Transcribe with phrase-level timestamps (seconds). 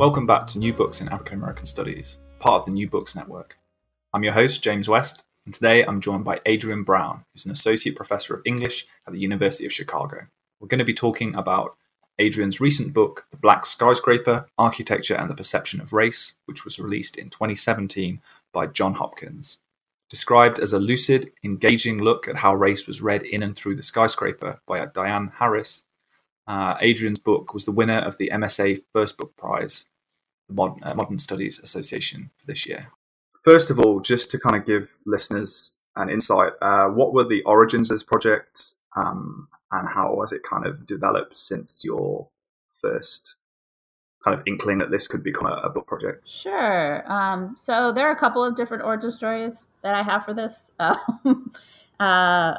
[0.00, 3.58] Welcome back to New Books in African American Studies, part of the New Books Network.
[4.14, 7.94] I'm your host, James West, and today I'm joined by Adrienne Brown, who's an Associate
[7.94, 10.28] Professor of English at the University of Chicago.
[10.58, 11.76] We're going to be talking about
[12.18, 17.18] Adrienne's recent book, The Black Skyscraper Architecture and the Perception of Race, which was released
[17.18, 18.22] in 2017
[18.54, 19.60] by John Hopkins.
[20.08, 23.82] Described as a lucid, engaging look at how race was read in and through the
[23.82, 25.84] skyscraper by Dianne Harris,
[26.50, 29.84] uh, Adrienne's book was the winner of the MSA First Book Prize,
[30.48, 32.88] the Modern, uh, Modern Studies Association for this year.
[33.44, 37.42] First of all, just to kind of give listeners an insight, uh, what were the
[37.44, 42.28] origins of this project um, and how has it kind of developed since your
[42.80, 43.36] first
[44.24, 46.28] kind of inkling that this could become a, a book project?
[46.28, 47.08] Sure.
[47.10, 50.72] Um, so there are a couple of different origin stories that I have for this.
[52.00, 52.54] uh,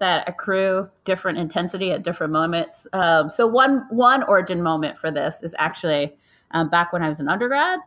[0.00, 2.86] that accrue different intensity at different moments.
[2.92, 6.14] Um, so one one origin moment for this is actually
[6.50, 7.78] um, back when I was an undergrad.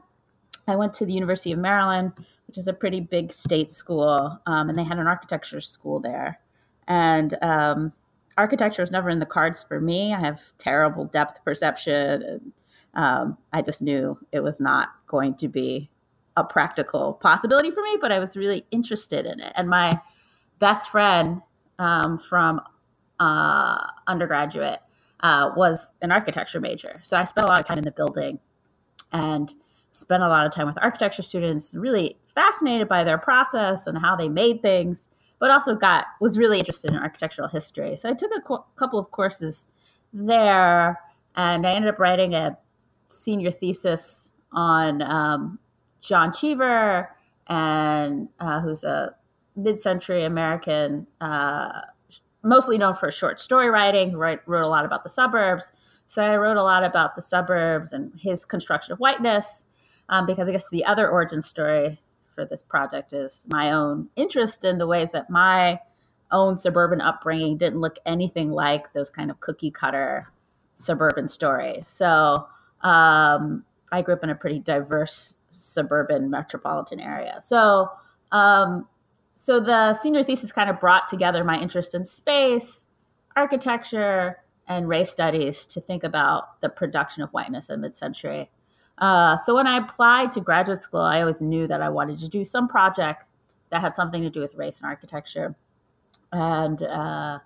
[0.67, 2.13] I went to the University of Maryland,
[2.47, 6.39] which is a pretty big state school, um, and they had an architecture school there.
[6.87, 7.91] And um,
[8.37, 10.13] architecture was never in the cards for me.
[10.13, 12.51] I have terrible depth perception, and
[12.93, 15.89] um, I just knew it was not going to be
[16.37, 17.97] a practical possibility for me.
[17.99, 19.99] But I was really interested in it, and my
[20.59, 21.41] best friend
[21.79, 22.61] um, from
[23.19, 24.79] uh, undergraduate
[25.21, 26.99] uh, was an architecture major.
[27.03, 28.39] So I spent a lot of time in the building
[29.11, 29.53] and
[29.93, 34.15] spent a lot of time with architecture students, really fascinated by their process and how
[34.15, 35.07] they made things,
[35.39, 37.95] but also got was really interested in architectural history.
[37.95, 39.65] So I took a co- couple of courses
[40.11, 40.99] there,
[41.35, 42.57] and I ended up writing a
[43.07, 45.59] senior thesis on um,
[46.01, 47.09] John Cheever,
[47.47, 49.15] and uh, who's a
[49.55, 51.81] mid-century American, uh,
[52.43, 54.15] mostly known for short story writing.
[54.15, 55.71] Wrote a lot about the suburbs.
[56.07, 59.63] So I wrote a lot about the suburbs and his construction of whiteness,
[60.09, 61.99] um, because I guess the other origin story
[62.35, 65.79] for this project is my own interest in the ways that my
[66.31, 70.27] own suburban upbringing didn't look anything like those kind of cookie cutter
[70.75, 71.87] suburban stories.
[71.87, 72.47] So
[72.81, 77.39] um, I grew up in a pretty diverse suburban metropolitan area.
[77.43, 77.89] So
[78.31, 78.87] um,
[79.35, 82.85] so the senior thesis kind of brought together my interest in space,
[83.35, 88.49] architecture, and race studies to think about the production of whiteness in mid-century.
[88.99, 92.29] Uh, so when I applied to graduate school, I always knew that I wanted to
[92.29, 93.23] do some project
[93.71, 95.55] that had something to do with race and architecture.
[96.31, 97.39] And uh,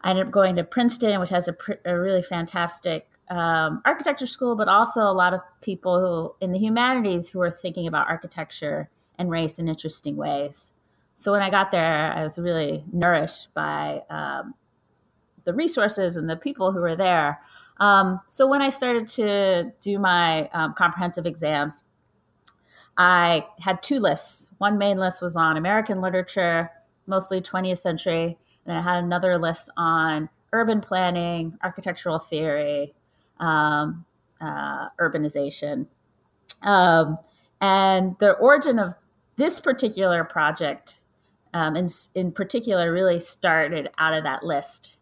[0.00, 4.26] I ended up going to Princeton, which has a, pr- a really fantastic um, architecture
[4.26, 8.08] school, but also a lot of people who in the humanities who are thinking about
[8.08, 8.88] architecture
[9.18, 10.72] and race in interesting ways.
[11.16, 14.54] So when I got there, I was really nourished by um,
[15.44, 17.40] the resources and the people who were there.
[17.78, 21.82] Um, so when I started to do my um, comprehensive exams,
[22.96, 24.50] I had two lists.
[24.58, 26.70] One main list was on American literature,
[27.06, 32.94] mostly 20th century, and I had another list on urban planning, architectural theory,
[33.40, 34.04] um,
[34.40, 35.86] uh, urbanization.
[36.62, 37.18] Um,
[37.60, 38.94] and the origin of
[39.36, 41.02] this particular project
[41.54, 44.98] um, in, in particular really started out of that list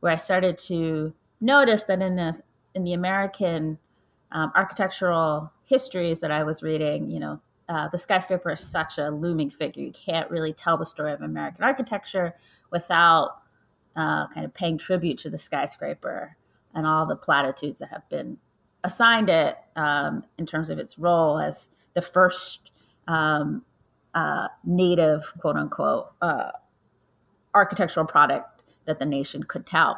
[0.00, 2.40] where I started to notice that in the
[2.74, 3.78] in the American
[4.32, 9.10] um, architectural histories that I was reading, you know, uh, the skyscraper is such a
[9.10, 9.82] looming figure.
[9.82, 12.34] You can't really tell the story of American architecture
[12.70, 13.38] without
[13.96, 16.36] uh, kind of paying tribute to the skyscraper
[16.74, 18.36] and all the platitudes that have been
[18.82, 22.70] assigned it um, in terms of its role as the first
[23.06, 23.62] um,
[24.14, 26.50] uh, native, quote unquote, uh,
[27.54, 29.96] architectural product that the nation could tout.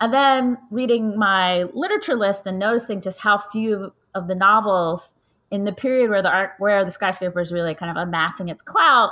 [0.00, 5.12] And then reading my literature list and noticing just how few of the novels
[5.50, 8.62] in the period where the art, where the skyscraper is really kind of amassing its
[8.62, 9.10] clout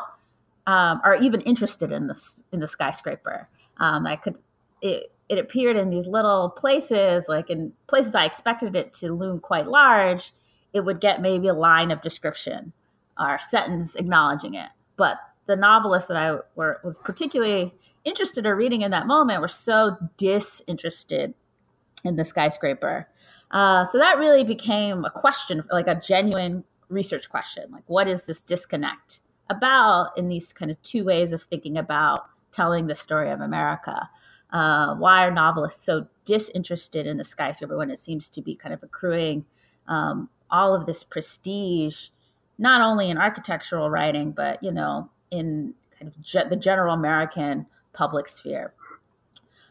[0.67, 3.49] um, are even interested in this in the skyscraper.
[3.79, 4.37] Um, I could
[4.83, 9.41] it, it appeared in these little places, like in places I expected it to loom
[9.41, 10.33] quite large.
[10.73, 12.73] It would get maybe a line of description
[13.19, 14.69] or sentence acknowledging it.
[14.97, 17.75] But the novelists that I were, was particularly
[18.05, 21.35] interested or reading in that moment were so disinterested
[22.05, 23.09] in the skyscraper.
[23.51, 27.71] Uh, so that really became a question, like a genuine research question.
[27.71, 29.21] Like, what is this disconnect
[29.51, 34.09] about in these kind of two ways of thinking about telling the story of America?
[34.53, 38.73] Uh, why are novelists so disinterested in the skyscraper when it seems to be kind
[38.73, 39.45] of accruing
[39.89, 42.09] um, all of this prestige,
[42.59, 47.67] not only in architectural writing, but you know, in kind of ge- the general American
[47.93, 48.73] public sphere.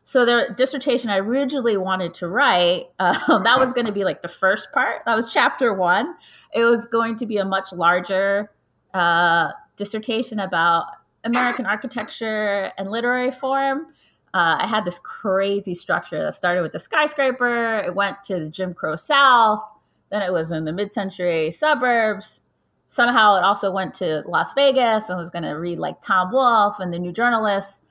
[0.06, 4.22] So the dissertation I originally wanted to write, um, that was going to be like
[4.22, 5.04] the first part.
[5.06, 6.16] That was chapter one.
[6.54, 8.52] It was going to be a much larger
[8.94, 10.86] uh, dissertation about
[11.24, 13.88] American architecture and literary form.
[14.34, 17.80] Uh, I had this crazy structure that started with the skyscraper.
[17.80, 19.64] It went to the Jim Crow South.
[20.10, 22.42] Then it was in the mid-century suburbs.
[22.94, 26.76] Somehow it also went to Las Vegas and was going to read like Tom Wolfe
[26.80, 27.82] and the New Journalist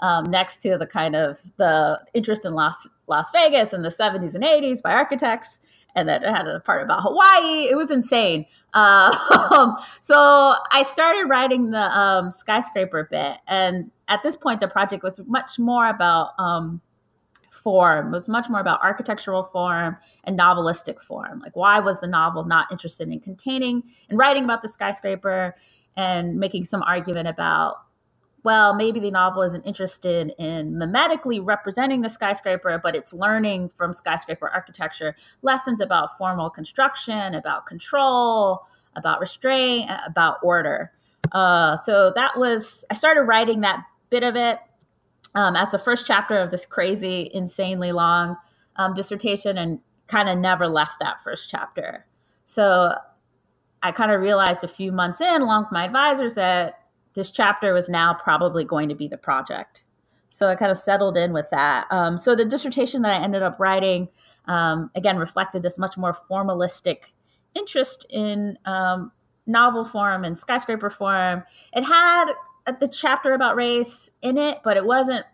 [0.00, 4.34] um, next to the kind of the interest in Las Las Vegas in the 70s
[4.34, 5.58] and 80s by architects,
[5.94, 7.68] and then it had a part about Hawaii.
[7.68, 8.46] It was insane.
[8.72, 15.02] Uh, so I started writing the um, skyscraper bit, and at this point, the project
[15.02, 16.80] was much more about um,
[17.56, 18.08] form.
[18.08, 21.40] It was much more about architectural form and novelistic form.
[21.40, 25.54] Like, why was the novel not interested in containing and writing about the skyscraper?
[25.98, 27.76] And making some argument about
[28.46, 33.92] well, maybe the novel isn't interested in mimetically representing the skyscraper, but it's learning from
[33.92, 38.64] skyscraper architecture lessons about formal construction, about control,
[38.94, 40.92] about restraint, about order.
[41.32, 44.60] Uh, so that was, I started writing that bit of it
[45.36, 48.36] um, as the first chapter of this crazy, insanely long
[48.76, 49.78] um, dissertation and
[50.08, 52.06] kind of never left that first chapter.
[52.46, 52.94] So
[53.82, 56.80] I kind of realized a few months in, along with my advisors, that
[57.14, 59.84] this chapter was now probably going to be the project.
[60.30, 61.86] So I kind of settled in with that.
[61.90, 64.08] Um, so the dissertation that I ended up writing,
[64.46, 66.98] um, again, reflected this much more formalistic
[67.54, 69.12] interest in um,
[69.46, 71.42] novel form and skyscraper form.
[71.74, 72.32] It had
[72.80, 75.24] the chapter about race in it, but it wasn't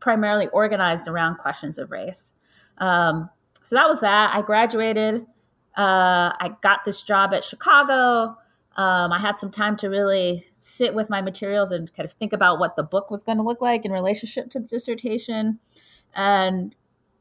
[0.00, 2.32] primarily organized around questions of race.
[2.78, 3.28] Um,
[3.62, 4.34] so that was that.
[4.34, 5.26] I graduated.
[5.76, 8.36] Uh, I got this job at Chicago.
[8.76, 12.32] Um, I had some time to really sit with my materials and kind of think
[12.32, 15.58] about what the book was going to look like in relationship to the dissertation.
[16.14, 16.74] And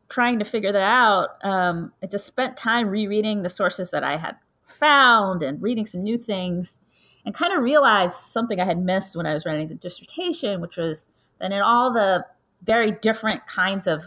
[0.10, 4.18] trying to figure that out, um, I just spent time rereading the sources that I
[4.18, 4.36] had
[4.68, 6.78] found and reading some new things
[7.27, 10.77] and kind of realized something I had missed when I was writing the dissertation, which
[10.77, 11.07] was
[11.41, 12.25] that in all the
[12.63, 14.03] very different kinds of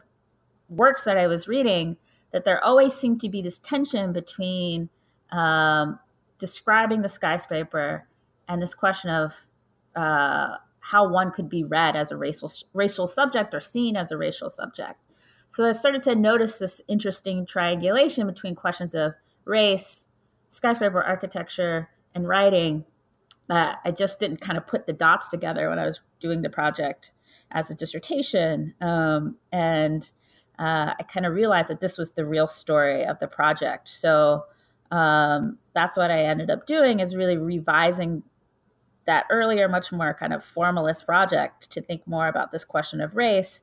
[0.71, 1.99] works that I was reading,
[2.33, 4.89] that there always seemed to be this tension between
[5.33, 5.99] um,
[6.39, 8.09] describing the skyscraper
[8.49, 9.35] and this question of
[9.95, 14.17] uh, how one could be read as a racial racial subject or seen as a
[14.17, 14.99] racial subject.
[15.51, 19.13] So I started to notice this interesting triangulation between questions of
[19.45, 20.07] race,
[20.49, 22.87] skyscraper architecture, and writing
[23.51, 26.49] that I just didn't kind of put the dots together when I was doing the
[26.49, 27.11] project
[27.51, 28.73] as a dissertation.
[28.81, 30.09] Um, and
[30.57, 33.89] uh, I kind of realized that this was the real story of the project.
[33.89, 34.45] So
[34.93, 38.23] um, that's what I ended up doing is really revising
[39.07, 43.17] that earlier, much more kind of formalist project to think more about this question of
[43.17, 43.63] race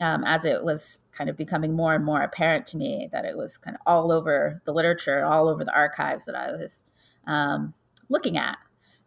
[0.00, 3.36] um, as it was kind of becoming more and more apparent to me that it
[3.36, 6.82] was kind of all over the literature, all over the archives that I was
[7.28, 7.74] um,
[8.08, 8.58] looking at.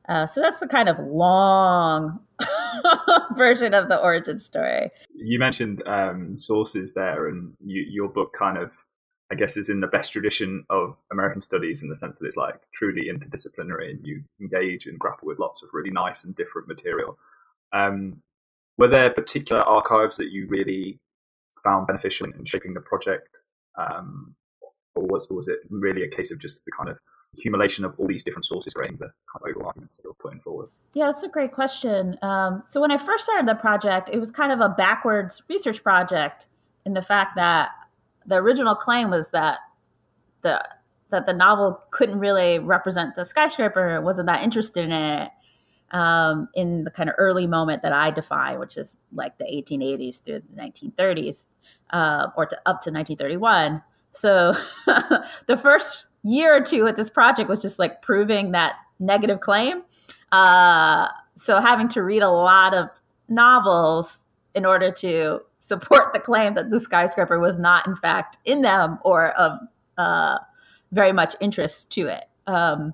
[0.10, 2.20] Uh, so that's the kind of long
[3.38, 4.92] version of the origin story.
[5.16, 8.72] You mentioned um, sources there, and you, your book kind of
[9.34, 12.38] I guess is in the best tradition of American studies in the sense that it's
[12.38, 16.68] like truly interdisciplinary and you engage and grapple with lots of really nice and different
[16.68, 17.18] material.
[17.72, 18.22] Um,
[18.78, 21.00] were there particular archives that you really
[21.64, 23.44] found beneficial in shaping the project,
[23.76, 24.36] um,
[24.94, 27.00] or was was it really a case of just the kind of
[27.34, 30.40] accumulation of all these different sources creating the kind of overall arguments that you're putting
[30.40, 30.70] forward?
[30.94, 32.18] Yeah, that's a great question.
[32.22, 35.84] Um, so when I first started the project, it was kind of a backwards research
[35.84, 36.46] project
[36.86, 37.70] in the fact that
[38.26, 39.60] the original claim was that
[40.42, 40.64] the
[41.10, 45.30] that the novel couldn't really represent the skyscraper, wasn't that interested in it
[45.92, 50.24] um, in the kind of early moment that I define, which is like the 1880s
[50.24, 51.46] through the 1930s,
[51.92, 53.82] uh, or to, up to 1931.
[54.12, 54.56] So
[55.48, 59.84] the first year or two with this project was just like proving that negative claim.
[60.32, 62.90] Uh, so having to read a lot of
[63.28, 64.18] novels
[64.56, 69.00] in order to support the claim that the skyscraper was not, in fact, in them
[69.04, 69.60] or of
[69.98, 70.38] uh,
[70.92, 72.26] very much interest to it.
[72.48, 72.94] Um,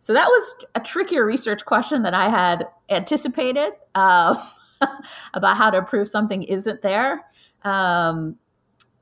[0.00, 3.72] so that was a trickier research question than I had anticipated.
[3.94, 4.34] Uh,
[5.34, 7.24] about how to prove something isn't there.
[7.64, 8.36] Um,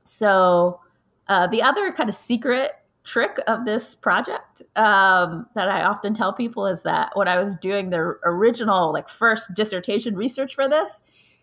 [0.03, 0.79] so
[1.27, 2.71] uh, the other kind of secret
[3.03, 7.55] trick of this project um, that I often tell people is that when I was
[7.55, 11.01] doing the original, like first dissertation research for this,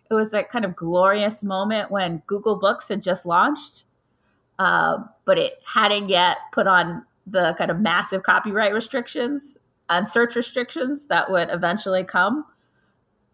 [0.09, 3.83] it was that kind of glorious moment when Google Books had just launched,
[4.57, 9.55] uh, but it hadn't yet put on the kind of massive copyright restrictions
[9.89, 12.45] and search restrictions that would eventually come.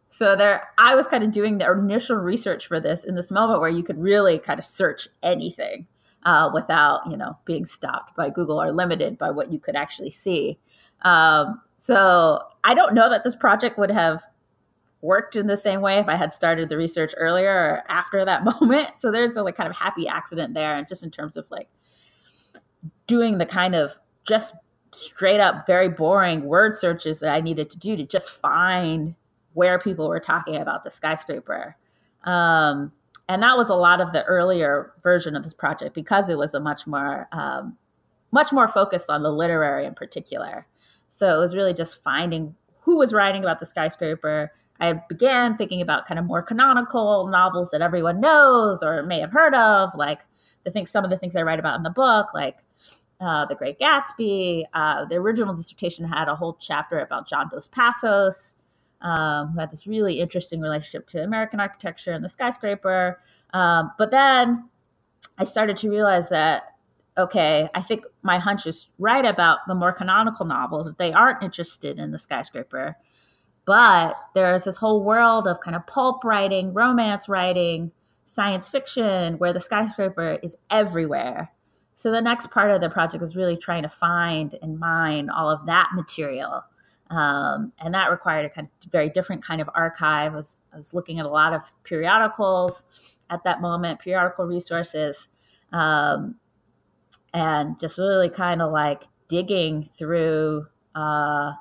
[0.10, 3.62] So there, I was kind of doing the initial research for this in this moment
[3.62, 5.88] where you could really kind of search anything
[6.26, 10.12] uh, without, you know, being stopped by Google or limited by what you could actually
[10.12, 10.58] see.
[11.04, 14.22] Um, so I don't know that this project would have
[15.02, 18.44] worked in the same way if I had started the research earlier or after that
[18.62, 18.90] moment.
[19.00, 21.70] So there's a like kind of happy accident there, and just in terms of like
[23.08, 23.92] doing the kind of
[24.28, 24.56] just
[24.94, 29.14] straight up very boring word searches that I needed to do to just find
[29.54, 31.76] where people were talking about the skyscraper.
[32.24, 32.92] Um,
[33.28, 36.54] and that was a lot of the earlier version of this project because it was
[36.54, 37.78] a much more um,
[38.32, 40.68] much more focused on the literary in particular.
[41.10, 44.52] So it was really just finding who was writing about the skyscraper.
[44.80, 49.32] I began thinking about kind of more canonical novels that everyone knows or may have
[49.32, 50.22] heard of, like
[50.66, 52.58] the things some of the things I write about in the book, like
[53.22, 54.66] uh, The Great Gatsby.
[54.74, 58.54] Uh, the original dissertation had a whole chapter about John Dos Passos,
[59.02, 63.20] um, who had this really interesting relationship to American architecture and the skyscraper.
[63.54, 64.70] Um, but then
[65.38, 66.76] I started to realize that,
[67.18, 70.94] okay, I think my hunch is right about the more canonical novels.
[70.98, 72.98] They aren't interested in the skyscraper.
[73.66, 77.92] But there's this whole world of kind of pulp writing, romance writing,
[78.26, 81.52] science fiction, where the skyscraper is everywhere.
[81.96, 85.50] So the next part of the project is really trying to find and mine all
[85.50, 86.64] of that material
[87.10, 90.34] um, and that required a kind of very different kind of archive.
[90.34, 92.84] I was, I was looking at a lot of periodicals
[93.30, 95.28] at that moment, periodical resources,
[95.72, 96.36] um,
[97.34, 101.52] and just really kind of like digging through uh,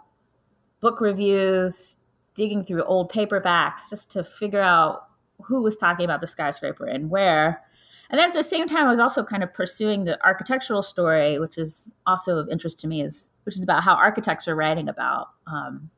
[0.81, 1.97] book reviews,
[2.35, 5.09] digging through old paperbacks just to figure out
[5.43, 7.63] who was talking about the skyscraper and where.
[8.11, 11.39] And then at the same time, I was also kind of pursuing the architectural story,
[11.39, 14.89] which is also of interest to me, is which is about how architects are writing
[14.89, 15.91] about um,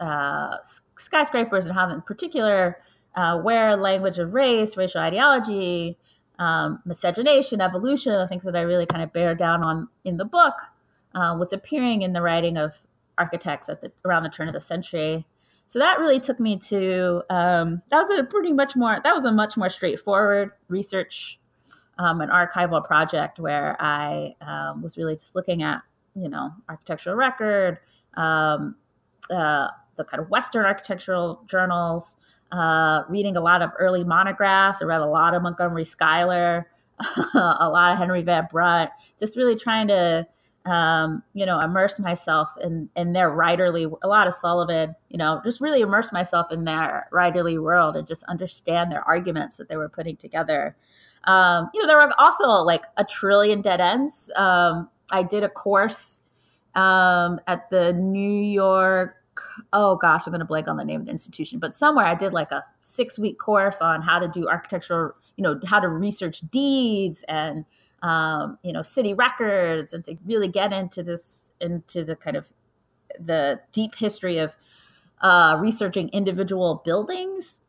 [0.00, 0.56] uh,
[0.98, 2.78] skyscrapers and how, in particular,
[3.16, 5.96] uh, where language of race, racial ideology,
[6.38, 10.24] um, miscegenation, evolution, the things that I really kind of bear down on in the
[10.24, 10.54] book,
[11.14, 12.72] uh, what's appearing in the writing of
[13.18, 15.26] architects at the around the turn of the century.
[15.66, 19.24] So that really took me to um, that was a pretty much more that was
[19.24, 21.38] a much more straightforward research
[22.00, 25.82] um, an archival project where I um, was really just looking at
[26.14, 27.78] you know, architectural record,
[28.14, 28.74] um,
[29.30, 32.16] uh, the kind of Western architectural journals,
[32.52, 34.82] uh, reading a lot of early monographs.
[34.82, 36.70] I read a lot of Montgomery Schuyler,
[37.34, 40.26] a lot of Henry Van Brunt, just really trying to,
[40.66, 45.40] um, you know, immerse myself in, in their writerly, a lot of Sullivan, you know,
[45.44, 49.76] just really immerse myself in their writerly world and just understand their arguments that they
[49.76, 50.76] were putting together.
[51.24, 54.30] Um, you know, there were also like a trillion dead ends.
[54.36, 56.20] Um, I did a course
[56.74, 59.16] um, at the New York.
[59.72, 62.14] Oh gosh, I'm going to blank on the name of the institution, but somewhere I
[62.14, 65.88] did like a six week course on how to do architectural, you know, how to
[65.88, 67.64] research deeds and
[68.02, 72.46] um, you know city records, and to really get into this into the kind of
[73.18, 74.52] the deep history of
[75.22, 77.60] uh, researching individual buildings.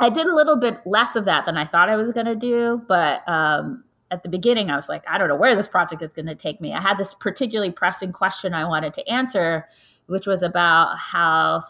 [0.00, 2.34] I did a little bit less of that than I thought I was going to
[2.34, 6.02] do, but um, at the beginning, I was like, I don't know where this project
[6.02, 6.72] is going to take me.
[6.72, 9.68] I had this particularly pressing question I wanted to answer,
[10.06, 11.62] which was about how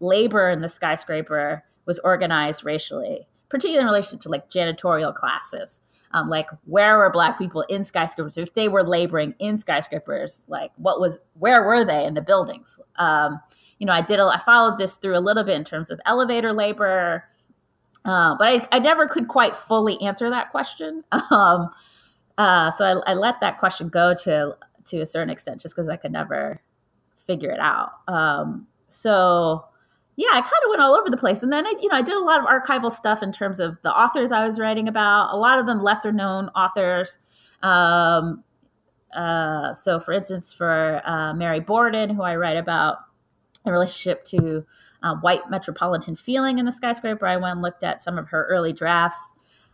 [0.00, 5.80] labor in the skyscraper was organized racially, particularly in relation to like janitorial classes.
[6.14, 10.70] Um, like where were black people in skyscrapers if they were laboring in skyscrapers like
[10.76, 13.40] what was where were they in the buildings um,
[13.78, 15.98] you know i did a, i followed this through a little bit in terms of
[16.04, 17.24] elevator labor
[18.04, 21.04] uh, but I, I never could quite fully answer that question.
[21.30, 21.70] Um,
[22.38, 24.56] uh, so I, I, let that question go to
[24.86, 26.60] to a certain extent, just because I could never
[27.26, 27.90] figure it out.
[28.08, 29.64] Um, so
[30.16, 32.02] yeah, I kind of went all over the place, and then I, you know I
[32.02, 35.32] did a lot of archival stuff in terms of the authors I was writing about.
[35.32, 37.18] A lot of them lesser known authors.
[37.62, 38.42] Um,
[39.14, 42.98] uh, so, for instance, for uh, Mary Borden, who I write about
[43.64, 44.64] in relationship to
[45.02, 47.26] uh, white metropolitan feeling in the skyscraper.
[47.26, 49.32] I went and looked at some of her early drafts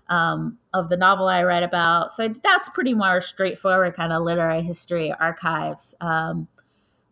[0.09, 2.13] um, of the novel I write about.
[2.13, 5.95] So that's pretty more straightforward kind of literary history archives.
[6.01, 6.49] Um,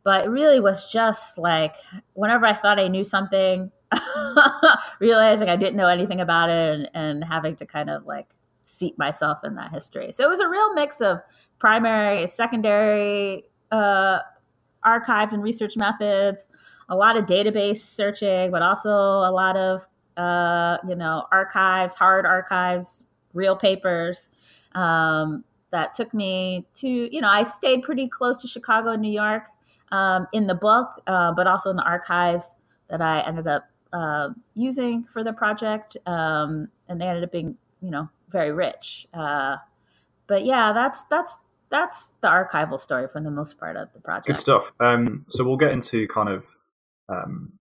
[0.05, 1.75] but it really was just like
[2.15, 3.71] whenever I thought I knew something,
[5.01, 8.29] realizing I didn't know anything about it and, and having to kind of like
[8.67, 10.13] seat myself in that history.
[10.13, 11.19] So it was a real mix of
[11.59, 14.21] primary, secondary uh,
[14.85, 16.47] archives and research methods,
[16.89, 19.83] a lot of database searching, but also a lot of
[20.17, 23.03] uh, you know archives, hard archives,
[23.35, 24.31] real papers.
[24.75, 29.13] Um, that took me to you know I stayed pretty close to Chicago and New
[29.13, 29.45] York
[29.93, 32.55] um, in the book, uh, but also in the archives
[32.89, 37.57] that I ended up uh, using for the project, um, and they ended up being
[37.83, 39.07] you know very rich.
[39.13, 39.57] Uh,
[40.27, 41.39] but yeah, that's that's
[41.69, 44.27] that's the archival story for the most part of the project.
[44.27, 44.73] Good stuff.
[44.81, 46.45] Um, so we'll get into kind of
[47.09, 47.53] um,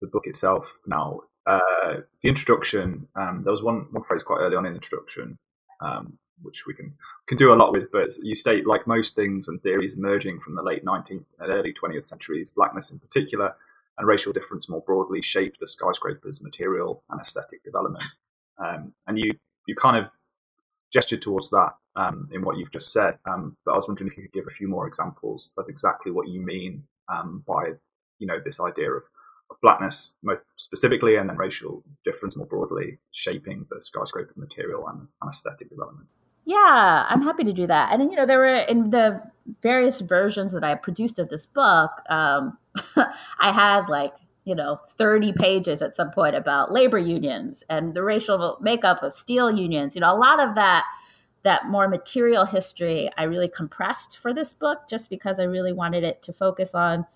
[0.00, 1.20] the book itself now.
[1.46, 3.08] Uh, the introduction.
[3.16, 5.38] Um, there was one one phrase quite early on in the introduction,
[5.80, 6.94] um, which we can
[7.26, 7.90] can do a lot with.
[7.90, 11.72] But you state, like most things and theories emerging from the late 19th and early
[11.72, 13.54] 20th centuries, blackness in particular
[13.98, 18.04] and racial difference more broadly shaped the skyscraper's material and aesthetic development.
[18.58, 19.32] Um, and you
[19.66, 20.10] you kind of
[20.92, 23.16] gestured towards that um, in what you've just said.
[23.26, 26.10] Um, but I was wondering if you could give a few more examples of exactly
[26.10, 27.72] what you mean um, by
[28.20, 29.02] you know this idea of,
[29.50, 35.00] of, blackness, most specifically, and then racial difference more broadly, shaping the skyscraper material and,
[35.20, 36.06] and aesthetic development.
[36.44, 37.92] Yeah, I'm happy to do that.
[37.92, 39.20] And you know, there were in the
[39.62, 42.56] various versions that I produced of this book, um,
[43.40, 48.02] I had like you know 30 pages at some point about labor unions and the
[48.02, 49.94] racial makeup of steel unions.
[49.94, 50.84] You know, a lot of that
[51.42, 56.04] that more material history I really compressed for this book, just because I really wanted
[56.04, 57.06] it to focus on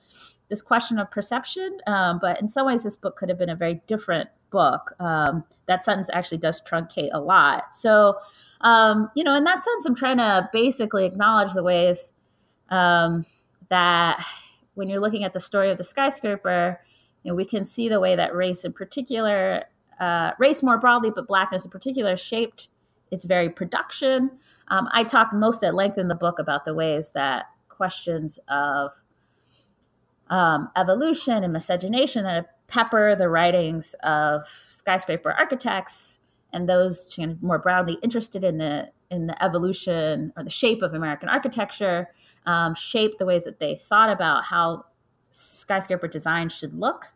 [0.50, 1.78] this question of perception.
[1.86, 4.94] Um, but in some ways, this book could have been a very different book.
[5.00, 7.74] Um, that sentence actually does truncate a lot.
[7.74, 8.16] So
[8.64, 12.12] um, you know, in that sense, I'm trying to basically acknowledge the ways
[12.70, 13.26] um,
[13.68, 14.24] that
[14.74, 16.80] when you're looking at the story of the skyscraper,
[17.22, 19.64] you know, we can see the way that race in particular,
[20.00, 22.68] uh, race more broadly, but blackness in particular, shaped
[23.10, 24.30] its very production.
[24.68, 28.92] Um, I talk most at length in the book about the ways that questions of
[30.30, 36.18] um, evolution and miscegenation that pepper the writings of skyscraper architects
[36.52, 41.28] and those more broadly interested in the in the evolution or the shape of American
[41.28, 42.08] architecture,
[42.46, 44.84] um, shaped the ways that they thought about how
[45.30, 47.06] skyscraper design should look,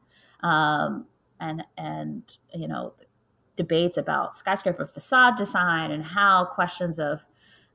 [0.43, 1.07] um,
[1.41, 2.23] and and
[2.55, 2.93] you know
[3.57, 7.25] debates about skyscraper facade design and how questions of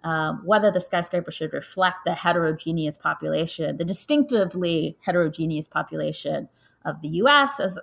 [0.04, 6.50] um, whether the skyscraper should reflect the heterogeneous population, the distinctively heterogeneous population
[6.86, 7.60] of the U.S.
[7.60, 7.80] as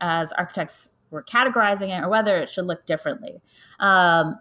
[0.00, 3.40] as architects we're categorizing it or whether it should look differently.
[3.78, 4.40] Um,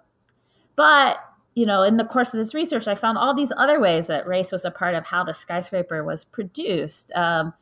[0.75, 1.17] but
[1.53, 4.25] you know, in the course of this research, I found all these other ways that
[4.25, 7.11] race was a part of how the skyscraper was produced.
[7.13, 7.53] Um,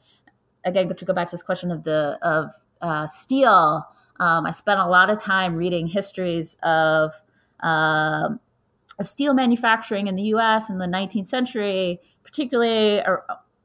[0.63, 3.83] again, to go back to this question of the of uh, steel,
[4.19, 7.13] um, I spent a lot of time reading histories of
[7.61, 8.29] uh,
[8.99, 10.69] of steel manufacturing in the U.S.
[10.69, 13.01] in the 19th century, particularly.
[13.01, 13.15] uh,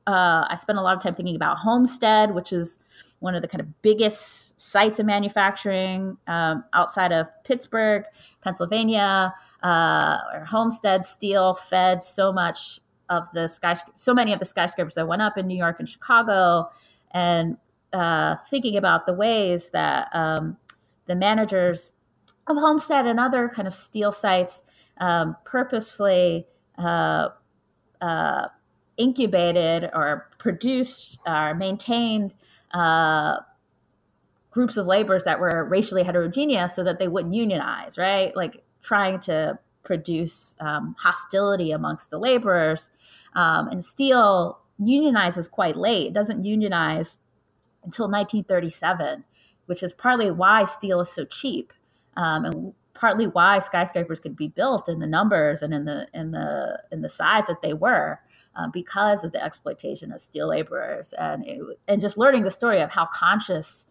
[0.06, 2.78] I spent a lot of time thinking about Homestead, which is
[3.18, 8.04] one of the kind of biggest sites of manufacturing um, outside of Pittsburgh,
[8.42, 9.34] Pennsylvania.
[9.62, 15.08] Uh, Homestead Steel fed so much of the sky, so many of the skyscrapers that
[15.08, 16.70] went up in New York and Chicago,
[17.12, 17.56] and
[17.92, 20.56] uh, thinking about the ways that um,
[21.06, 21.90] the managers
[22.46, 24.62] of Homestead and other kind of steel sites
[24.98, 26.46] um, purposefully
[26.78, 27.28] uh,
[28.00, 28.46] uh
[28.96, 32.32] incubated or produced or maintained
[32.72, 33.38] uh,
[34.50, 38.34] groups of laborers that were racially heterogeneous so that they wouldn't unionize, right?
[38.36, 42.88] Like trying to produce um, hostility amongst the laborers.
[43.34, 46.08] Um, and steel unionizes quite late.
[46.08, 47.16] It doesn't unionize
[47.84, 49.24] until 1937,
[49.66, 51.72] which is partly why steel is so cheap,
[52.16, 56.30] um, and partly why skyscrapers could be built in the numbers and in the in
[56.30, 58.20] the in the size that they were
[58.56, 62.80] uh, because of the exploitation of steel laborers and it, and just learning the story
[62.80, 63.86] of how conscious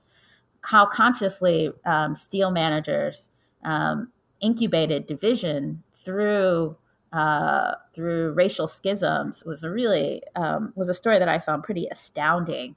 [0.61, 3.29] how consciously um, steel managers
[3.65, 4.09] um,
[4.41, 6.75] incubated division through
[7.11, 11.87] uh, through racial schisms was a really um, was a story that I found pretty
[11.91, 12.75] astounding.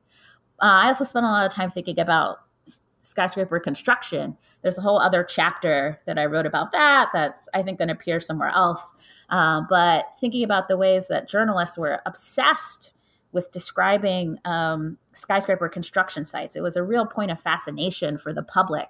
[0.60, 2.38] Uh, I also spent a lot of time thinking about
[3.06, 4.36] skyscraper construction.
[4.62, 7.94] There's a whole other chapter that I wrote about that that's I think going to
[7.94, 8.92] appear somewhere else.
[9.30, 12.92] Uh, but thinking about the ways that journalists were obsessed
[13.32, 18.42] with describing um, skyscraper construction sites, it was a real point of fascination for the
[18.42, 18.88] public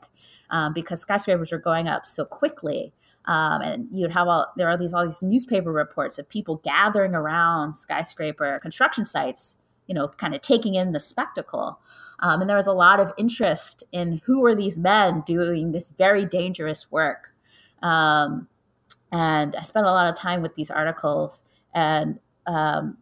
[0.50, 2.92] um, because skyscrapers were going up so quickly.
[3.26, 7.14] Um, and you'd have all there are these all these newspaper reports of people gathering
[7.14, 9.56] around skyscraper construction sites,
[9.88, 11.80] you know, kind of taking in the spectacle.
[12.20, 15.90] Um, and there was a lot of interest in who were these men doing this
[15.90, 17.34] very dangerous work.
[17.82, 18.48] Um,
[19.12, 21.42] and I spent a lot of time with these articles
[21.74, 22.96] and um,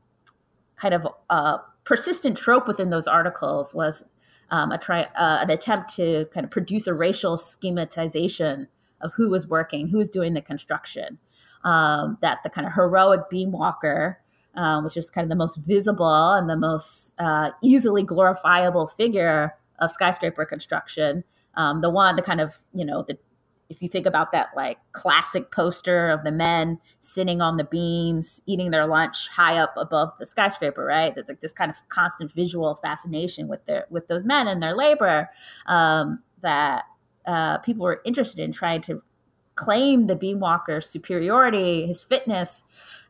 [0.76, 4.04] kind of a persistent trope within those articles was
[4.50, 8.66] um, a try, uh, an attempt to kind of produce a racial schematization
[9.00, 11.18] of who was working, who was doing the construction.
[11.64, 14.18] Um, that the kind of heroic beam walker,
[14.56, 19.54] um, which is kind of the most visible and the most uh, easily glorifiable figure
[19.78, 21.24] of skyscraper construction,
[21.56, 23.18] um, the one, the kind of you know the
[23.70, 28.40] if you think about that like classic poster of the men sitting on the beams
[28.46, 31.14] eating their lunch high up above the skyscraper right?
[31.14, 35.30] That this kind of constant visual fascination with their with those men and their labor
[35.66, 36.84] um, that
[37.26, 39.02] uh, people were interested in trying to
[39.56, 42.64] claim the beam walker's superiority his fitness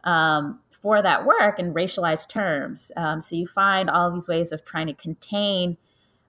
[0.04, 4.62] um, for that work in racialized terms um, so you find all these ways of
[4.66, 5.78] trying to contain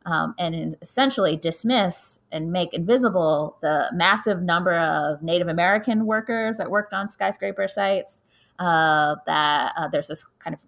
[0.06, 6.70] um, and essentially dismiss and make invisible the massive number of Native American workers that
[6.70, 8.22] worked on skyscraper sites.
[8.60, 10.60] Uh, that uh, there's this kind of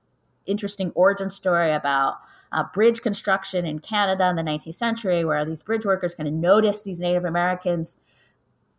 [0.46, 2.16] interesting origin story about
[2.52, 6.34] uh, bridge construction in Canada in the 19th century, where these bridge workers kind of
[6.34, 7.96] noticed these Native Americans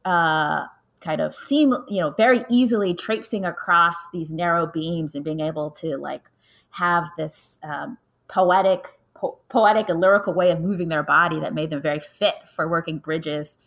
[0.05, 0.65] uh,
[1.01, 5.71] kind of seem, you know, very easily traipsing across these narrow beams and being able
[5.73, 6.23] to like
[6.71, 11.71] have this um, poetic po- poetic and lyrical way of moving their body that made
[11.71, 13.59] them very fit for working bridges,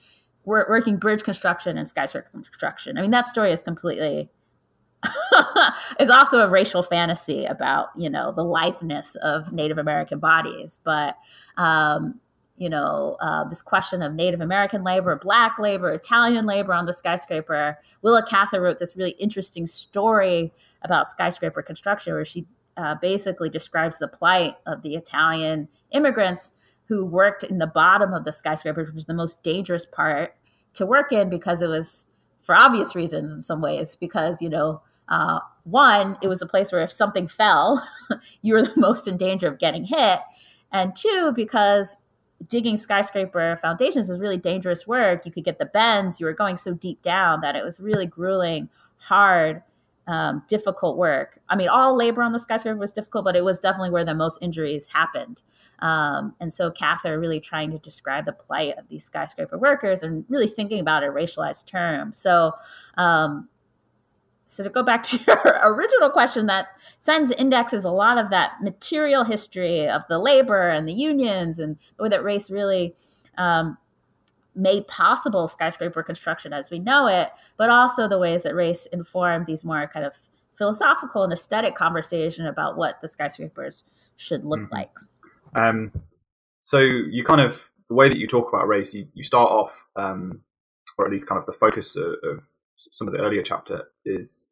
[0.45, 2.97] working bridge construction and skyscraper construction.
[2.97, 4.29] I mean, that story is completely.
[5.99, 11.17] it's also a racial fantasy about you know the litheness of Native American bodies, but
[11.57, 12.19] um,
[12.61, 16.93] you know uh, this question of Native American labor, Black labor, Italian labor on the
[16.93, 17.79] skyscraper.
[18.03, 22.45] Willa Cather wrote this really interesting story about skyscraper construction, where she
[22.77, 26.51] uh, basically describes the plight of the Italian immigrants
[26.85, 30.35] who worked in the bottom of the skyscraper, which was the most dangerous part
[30.75, 32.05] to work in because it was,
[32.43, 36.71] for obvious reasons in some ways, because, you know, uh, one, it was a place
[36.71, 37.83] where if something fell,
[38.43, 40.19] you were the most in danger of getting hit.
[40.71, 41.97] And two, because
[42.47, 45.25] digging skyscraper foundations was really dangerous work.
[45.25, 46.19] You could get the bends.
[46.19, 49.63] You were going so deep down that it was really grueling, hard
[50.07, 51.39] um, difficult work.
[51.49, 54.13] I mean, all labor on the skyscraper was difficult, but it was definitely where the
[54.13, 55.41] most injuries happened.
[55.79, 60.25] Um, and so Cather really trying to describe the plight of these skyscraper workers and
[60.29, 62.13] really thinking about a racialized term.
[62.13, 62.53] So,
[62.97, 63.49] um,
[64.51, 66.67] so to go back to your original question, that
[66.99, 71.77] sentence indexes a lot of that material history of the labor and the unions and
[71.95, 72.93] the way that race really
[73.37, 73.77] um,
[74.53, 79.45] made possible skyscraper construction as we know it, but also the ways that race informed
[79.45, 80.11] these more kind of
[80.57, 83.83] philosophical and aesthetic conversation about what the skyscrapers
[84.17, 84.75] should look mm-hmm.
[84.75, 84.91] like.
[85.55, 85.93] Um,
[86.59, 89.87] so you kind of the way that you talk about race, you, you start off,
[89.95, 90.41] um,
[90.97, 92.50] or at least kind of the focus of, of
[92.91, 94.47] some of the earlier chapter is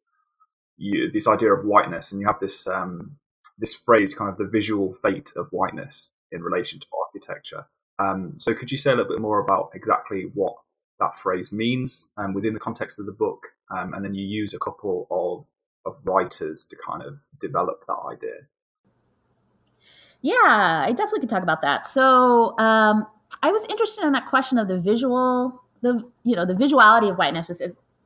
[0.76, 3.16] you, this idea of whiteness, and you have this um,
[3.58, 7.66] this phrase, kind of the visual fate of whiteness in relation to architecture.
[7.98, 10.54] Um, so could you say a little bit more about exactly what
[10.98, 13.48] that phrase means um, within the context of the book?
[13.70, 15.46] Um, and then you use a couple of,
[15.84, 18.48] of writers to kind of develop that idea.
[20.22, 21.86] Yeah, I definitely could talk about that.
[21.86, 23.06] So um,
[23.42, 27.16] I was interested in that question of the visual, the you know, the visuality of
[27.16, 27.48] whiteness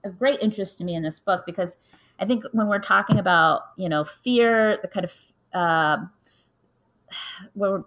[0.04, 1.76] a great interest to me in this book because
[2.18, 5.12] I think when we're talking about you know fear, the kind of
[5.54, 5.96] uh,
[7.54, 7.84] we're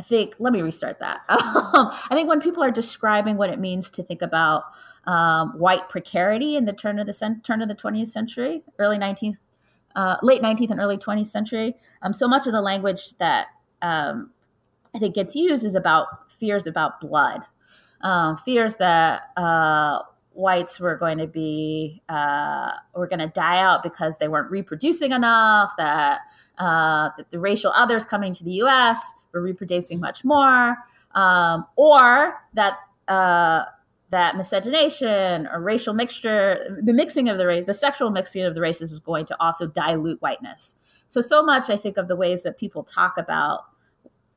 [0.00, 1.20] I think, let me restart that.
[1.28, 4.64] I think when people are describing what it means to think about
[5.06, 8.96] um, white precarity in the turn of the cent- turn of the 20th century, early
[8.96, 9.36] 19th,
[9.96, 13.48] uh, late 19th and early 20th century, um, so much of the language that
[13.82, 14.30] um,
[14.94, 16.06] I think gets used is about
[16.38, 17.42] fears about blood,
[18.00, 19.98] um, fears that uh,
[20.32, 25.12] whites were going to be uh, were going to die out because they weren't reproducing
[25.12, 25.72] enough.
[25.76, 26.20] That,
[26.58, 29.12] uh, that the racial others coming to the U.S.
[29.32, 30.76] were reproducing much more,
[31.14, 32.74] um, or that
[33.08, 33.64] uh,
[34.10, 38.60] that miscegenation or racial mixture, the mixing of the race, the sexual mixing of the
[38.60, 40.74] races was going to also dilute whiteness.
[41.08, 43.60] So, so much I think of the ways that people talk about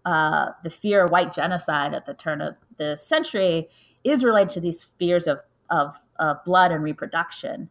[0.05, 3.69] uh, the fear of white genocide at the turn of the century
[4.03, 5.39] is related to these fears of
[5.73, 5.95] of,
[6.45, 7.69] blood and reproduction.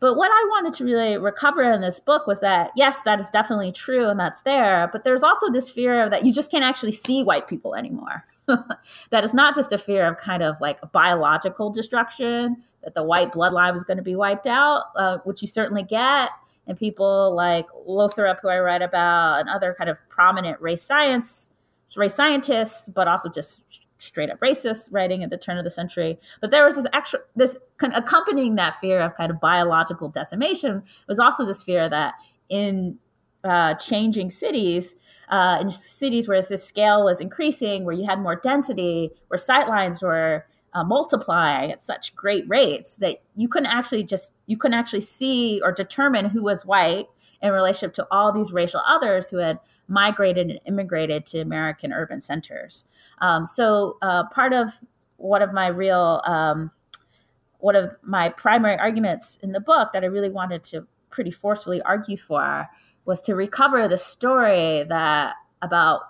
[0.00, 3.30] But what I wanted to really recover in this book was that, yes, that is
[3.30, 6.90] definitely true and that's there, but there's also this fear that you just can't actually
[6.90, 8.24] see white people anymore.
[9.10, 13.30] that is not just a fear of kind of like biological destruction, that the white
[13.30, 16.30] bloodline was going to be wiped out, uh, which you certainly get.
[16.66, 21.50] And people like Lothrop, who I read about, and other kind of prominent race science
[21.96, 23.64] race scientists, but also just
[24.02, 26.18] straight up racist writing at the turn of the century.
[26.40, 31.18] But there was this extra, this accompanying that fear of kind of biological decimation was
[31.18, 32.14] also this fear that
[32.48, 32.98] in
[33.44, 34.94] uh, changing cities,
[35.28, 40.02] uh, in cities where the scale was increasing, where you had more density, where sightlines
[40.02, 45.00] were uh, multiplying at such great rates that you couldn't actually just you couldn't actually
[45.00, 47.06] see or determine who was white
[47.42, 52.20] in relationship to all these racial others who had migrated and immigrated to American urban
[52.20, 52.84] centers.
[53.20, 54.72] Um, so uh, part of
[55.16, 56.70] one of my real um,
[57.58, 61.80] one of my primary arguments in the book that I really wanted to pretty forcefully
[61.82, 62.68] argue for
[63.04, 66.02] was to recover the story that about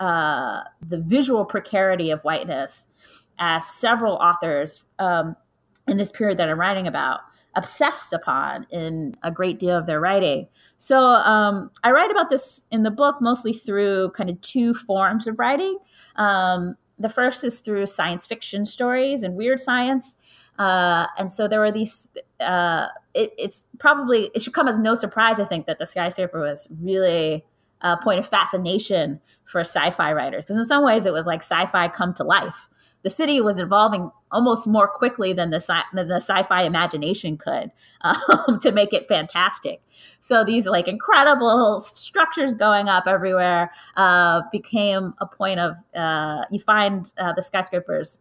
[0.00, 2.86] uh, the visual precarity of whiteness
[3.38, 5.36] as several authors um,
[5.88, 7.20] in this period that I'm writing about
[7.56, 10.46] obsessed upon in a great deal of their writing.
[10.78, 15.26] So um, I write about this in the book mostly through kind of two forms
[15.26, 15.78] of writing.
[16.16, 20.16] Um, the first is through science fiction stories and weird science.
[20.58, 22.08] Uh, and so there were these.
[22.40, 26.40] Uh, it, it's probably it should come as no surprise, I think, that the skyscraper
[26.40, 27.44] was really
[27.82, 31.88] a point of fascination for sci-fi writers, because in some ways it was like sci-fi
[31.88, 32.68] come to life
[33.02, 37.70] the city was evolving almost more quickly than the, sci- than the sci-fi imagination could
[38.00, 39.80] um, to make it fantastic.
[40.20, 46.60] So these like incredible structures going up everywhere uh, became a point of uh, you
[46.60, 48.18] find uh, the skyscrapers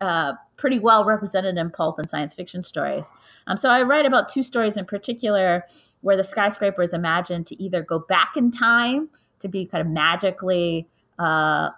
[0.00, 3.10] uh, pretty well represented in pulp and science fiction stories.
[3.46, 5.64] Um, so I write about two stories in particular
[6.02, 9.08] where the skyscraper is imagined to either go back in time
[9.40, 10.86] to be kind of magically
[11.18, 11.70] uh,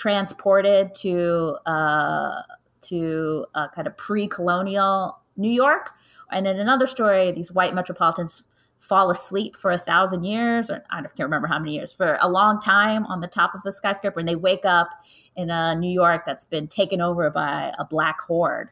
[0.00, 2.40] transported to uh,
[2.80, 5.90] to uh, kind of pre-colonial New York.
[6.32, 8.42] And in another story, these white metropolitans
[8.80, 12.28] fall asleep for a thousand years, or I can't remember how many years, for a
[12.28, 14.88] long time on the top of the skyscraper, and they wake up
[15.36, 18.70] in a New York that's been taken over by a black horde.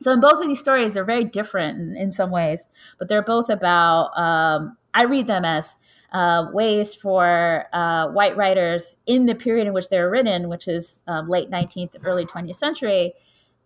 [0.00, 2.66] So in both of these stories, they're very different in, in some ways,
[2.98, 4.16] but they're both about.
[4.18, 5.76] Um, I read them as
[6.16, 10.66] uh, ways for uh, white writers in the period in which they were written, which
[10.66, 13.12] is um, late 19th, early 20th century,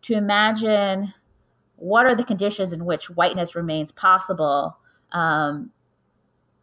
[0.03, 1.15] to imagine
[1.77, 4.77] what are the conditions in which whiteness remains possible
[5.13, 5.71] um,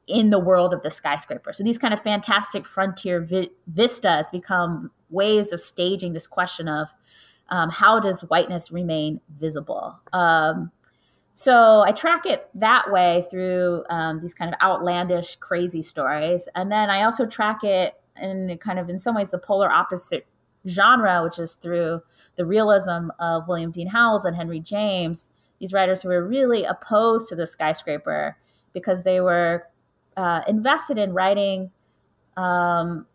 [0.08, 1.54] in the world of the skyscraper.
[1.54, 6.90] So these kind of fantastic frontier vi- vistas become ways of staging this question of
[7.48, 9.98] um, how does whiteness remain visible?
[10.12, 10.70] Um,
[11.40, 16.50] so I track it that way through um, these kind of outlandish, crazy stories.
[16.56, 20.26] And then I also track it in kind of, in some ways, the polar opposite
[20.68, 22.02] genre, which is through
[22.38, 27.30] the realism of William Dean Howells and Henry James, these writers who were really opposed
[27.30, 28.36] to the skyscraper
[28.74, 29.68] because they were
[30.18, 31.70] uh, invested in writing
[32.36, 33.06] um,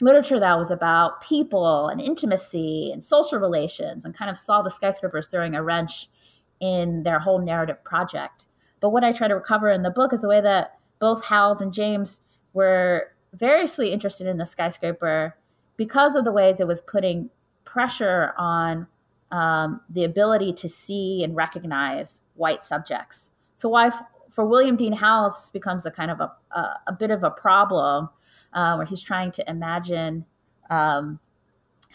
[0.00, 4.70] literature that was about people and intimacy and social relations and kind of saw the
[4.70, 6.08] skyscrapers throwing a wrench
[6.60, 8.46] in their whole narrative project.
[8.80, 11.60] But what I try to recover in the book is the way that both Howells
[11.60, 12.20] and James
[12.52, 15.36] were variously interested in the skyscraper
[15.76, 17.30] because of the ways it was putting
[17.64, 18.86] pressure on
[19.30, 23.30] um, the ability to see and recognize white subjects.
[23.54, 23.90] So why
[24.30, 28.08] for William Dean Howells becomes a kind of a, a, a bit of a problem
[28.52, 30.24] uh, where he's trying to imagine
[30.70, 31.18] um,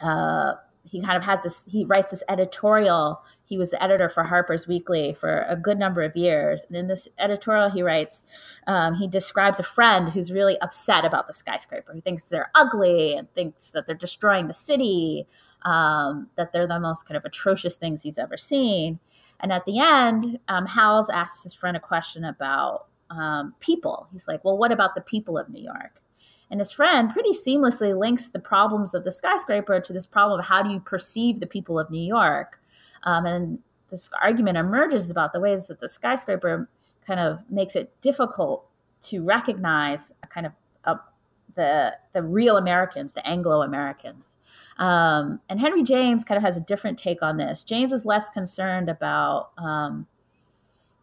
[0.02, 3.22] uh, he kind of has this he writes this editorial.
[3.44, 6.66] He was the editor for harper's weekly for a good number of years.
[6.68, 8.24] And in this editorial he writes
[8.68, 11.94] um, he describes a friend who's really upset about the skyscraper.
[11.94, 15.28] Who thinks they're ugly and thinks that they're destroying the city
[15.64, 19.00] um, that they're the most kind of atrocious things he's ever seen.
[19.40, 24.08] And at the end um, howells asks his friend a question about um, people.
[24.12, 26.01] He's like well what about the people of new york
[26.52, 30.46] and his friend pretty seamlessly links the problems of the skyscraper to this problem of
[30.46, 32.60] how do you perceive the people of New York.
[33.04, 33.60] Um, and
[33.90, 36.70] this argument emerges about the ways that the skyscraper
[37.08, 38.66] kind of makes it difficult
[39.04, 40.52] to recognize kind of
[40.84, 40.96] a,
[41.56, 44.26] the the real Americans, the Anglo Americans.
[44.78, 47.64] Um, and Henry James kind of has a different take on this.
[47.64, 49.52] James is less concerned about.
[49.58, 50.06] Um,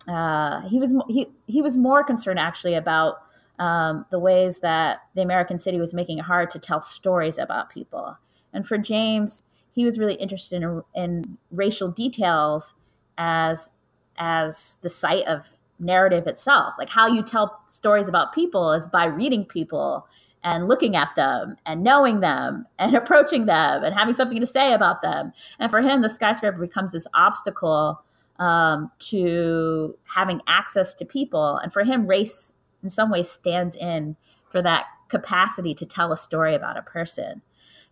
[0.06, 3.22] uh, he was he he was more concerned actually about
[3.58, 7.70] um, the ways that the American city was making it hard to tell stories about
[7.70, 8.16] people.
[8.52, 9.42] And for James,
[9.72, 12.74] he was really interested in, in racial details
[13.16, 13.70] as
[14.20, 15.42] as the site of
[15.78, 16.74] narrative itself.
[16.78, 20.08] Like how you tell stories about people is by reading people
[20.42, 24.72] and looking at them and knowing them and approaching them and having something to say
[24.72, 25.32] about them.
[25.58, 28.02] And for him, the skyscraper becomes this obstacle
[28.38, 31.58] um, to having access to people.
[31.58, 34.16] And for him, race in some ways stands in
[34.50, 37.42] for that capacity to tell a story about a person.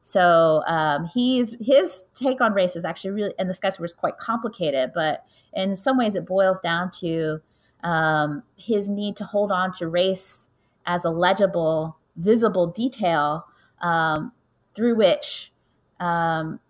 [0.03, 4.18] So um, he's his take on race is actually really, and the guy's was quite
[4.18, 7.40] complicated, but in some ways it boils down to
[7.83, 10.46] um, his need to hold on to race
[10.87, 13.46] as a legible, visible detail
[13.83, 14.33] um,
[14.75, 15.53] through which
[15.99, 16.61] um,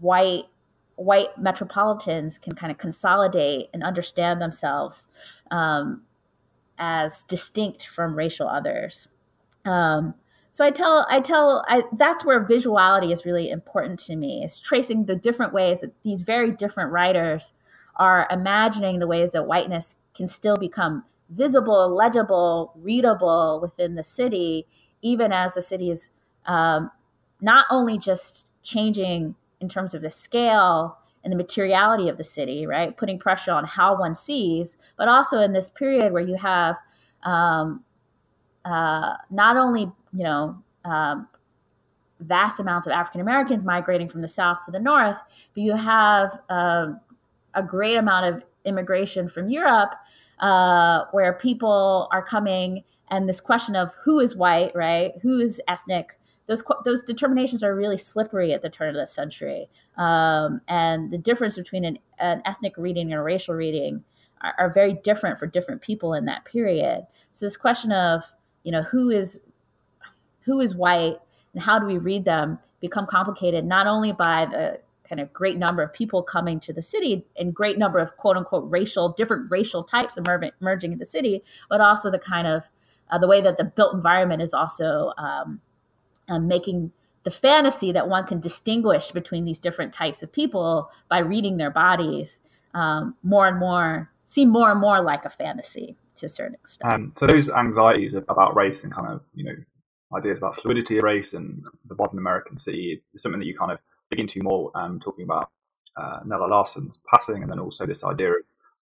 [0.00, 0.44] white
[0.96, 5.08] white metropolitans can kind of consolidate and understand themselves
[5.50, 6.02] um,
[6.80, 9.06] as distinct from racial others.
[9.64, 10.14] Um,
[10.52, 14.42] so I tell, I tell, I, that's where visuality is really important to me.
[14.42, 17.52] Is tracing the different ways that these very different writers
[17.96, 24.66] are imagining the ways that whiteness can still become visible, legible, readable within the city,
[25.02, 26.08] even as the city is
[26.46, 26.90] um,
[27.40, 32.66] not only just changing in terms of the scale and the materiality of the city,
[32.66, 32.96] right?
[32.96, 36.76] Putting pressure on how one sees, but also in this period where you have
[37.22, 37.84] um,
[38.64, 41.28] uh, not only, you know, um,
[42.20, 45.16] vast amounts of African Americans migrating from the south to the north,
[45.54, 47.00] but you have um,
[47.54, 49.94] a great amount of immigration from Europe
[50.40, 55.12] uh, where people are coming and this question of who is white, right?
[55.22, 56.18] Who is ethnic?
[56.46, 61.18] Those those determinations are really slippery at the turn of the century, um, and the
[61.18, 64.02] difference between an, an, ethnic reading and a racial reading
[64.40, 67.06] are, are, very different for different people in that period.
[67.32, 68.22] So this question of
[68.64, 69.40] you know who is
[70.42, 71.18] who is white
[71.54, 75.58] and how do we read them become complicated not only by the kind of great
[75.58, 79.50] number of people coming to the city and great number of quote unquote racial different
[79.50, 82.64] racial types emerging in the city, but also the kind of
[83.10, 85.60] uh, the way that the built environment is also um,
[86.30, 86.92] um, making
[87.24, 91.70] the fantasy that one can distinguish between these different types of people by reading their
[91.70, 92.40] bodies
[92.72, 96.92] um, more and more seem more and more like a fantasy to a certain extent.
[96.92, 99.56] Um, so those anxieties about race and kind of you know
[100.16, 103.72] ideas about fluidity of race and the modern American city is something that you kind
[103.72, 103.78] of
[104.10, 105.50] dig into more, um, talking about
[105.96, 108.36] uh, Nella Larsen's passing, and then also this idea of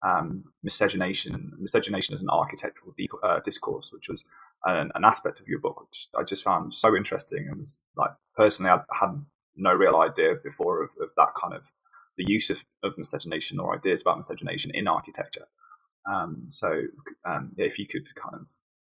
[0.03, 4.23] um, miscegenation, miscegenation as an architectural de- uh, discourse, which was
[4.65, 7.47] an, an, aspect of your book which I just found so interesting.
[7.49, 9.23] And was like personally, I had
[9.55, 11.63] no real idea before of, of that kind of
[12.17, 15.47] the use of, of miscegenation or ideas about miscegenation in architecture.
[16.11, 16.81] Um, so,
[17.25, 18.47] um, if you could kind of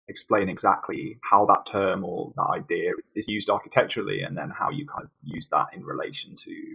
[0.09, 4.71] explain exactly how that term or that idea is, is, used architecturally, and then how
[4.71, 6.75] you kind of use that in relation to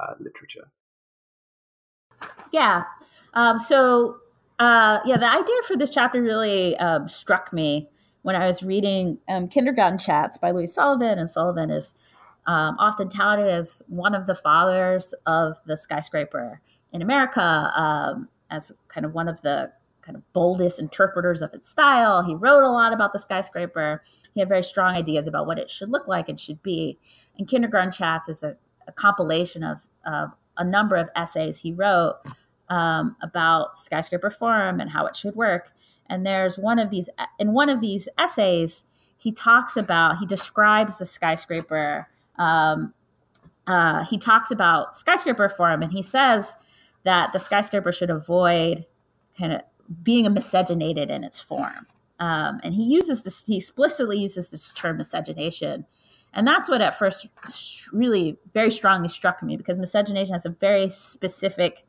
[0.00, 0.70] uh, literature.
[2.52, 2.84] Yeah.
[3.34, 4.16] Um, so,
[4.58, 7.88] uh, yeah, the idea for this chapter really um, struck me
[8.22, 11.94] when I was reading um, Kindergarten Chats by Louis Sullivan, and Sullivan is
[12.46, 16.60] um, often touted as one of the fathers of the skyscraper
[16.92, 21.70] in America, um, as kind of one of the kind of boldest interpreters of its
[21.70, 22.22] style.
[22.22, 24.02] He wrote a lot about the skyscraper.
[24.34, 26.98] He had very strong ideas about what it should look like and should be.
[27.38, 28.56] And Kindergarten Chats is a,
[28.88, 32.16] a compilation of, of a number of essays he wrote
[32.68, 35.72] um, about skyscraper forum and how it should work.
[36.08, 38.84] And there's one of these in one of these essays,
[39.16, 42.08] he talks about he describes the skyscraper.
[42.38, 42.92] Um,
[43.66, 46.56] uh, he talks about skyscraper forum, and he says
[47.04, 48.84] that the skyscraper should avoid
[49.38, 49.60] kind of
[50.02, 51.86] being miscegenated in its form.
[52.20, 55.86] Um, and he uses this, he explicitly uses this term miscegenation.
[56.34, 57.26] And that's what at first
[57.92, 61.84] really very strongly struck me because miscegenation has a very specific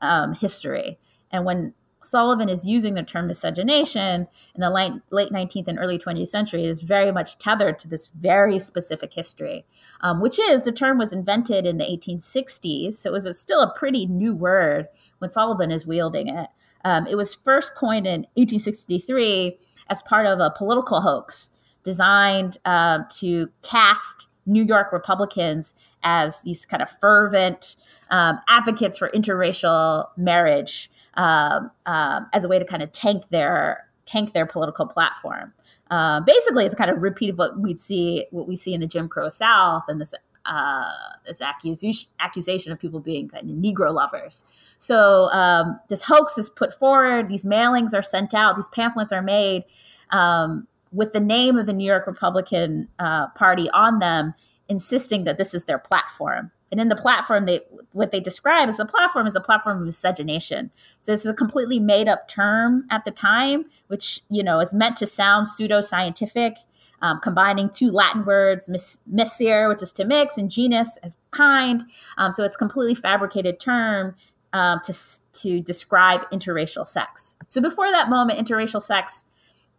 [0.00, 0.98] um, history.
[1.30, 1.74] And when
[2.06, 6.64] Sullivan is using the term miscegenation in the late, late 19th and early 20th century
[6.64, 9.66] it is very much tethered to this very specific history,
[10.02, 12.94] um, which is the term was invented in the 1860s.
[12.94, 14.86] So it was a, still a pretty new word
[15.18, 16.48] when Sullivan is wielding it.
[16.84, 19.58] Um, it was first coined in 1863
[19.90, 21.50] as part of a political hoax
[21.82, 27.76] designed uh, to cast New York Republicans as these kind of fervent
[28.10, 33.86] um, advocates for interracial marriage um, um, as a way to kind of tank their
[34.06, 35.52] tank their political platform.
[35.90, 38.86] Uh, basically, it's kind of repeat of what we'd see what we see in the
[38.86, 40.14] Jim Crow South and this
[40.46, 40.92] uh,
[41.26, 44.44] this accusation accusation of people being kind of Negro lovers.
[44.78, 47.28] So um, this hoax is put forward.
[47.28, 48.56] These mailings are sent out.
[48.56, 49.64] These pamphlets are made
[50.10, 54.34] um, with the name of the New York Republican uh, Party on them,
[54.68, 56.50] insisting that this is their platform.
[56.70, 57.60] And in the platform, they
[57.92, 60.70] what they describe as the platform is a platform of miscegenation.
[61.00, 64.96] So it's a completely made up term at the time, which you know is meant
[64.98, 66.56] to sound pseudo scientific,
[67.02, 70.98] um, combining two Latin words, mis- miscere, which is to mix, and genus,
[71.30, 71.84] kind.
[72.18, 74.16] Um, so it's a completely fabricated term
[74.52, 74.94] um, to
[75.34, 77.36] to describe interracial sex.
[77.46, 79.24] So before that moment, interracial sex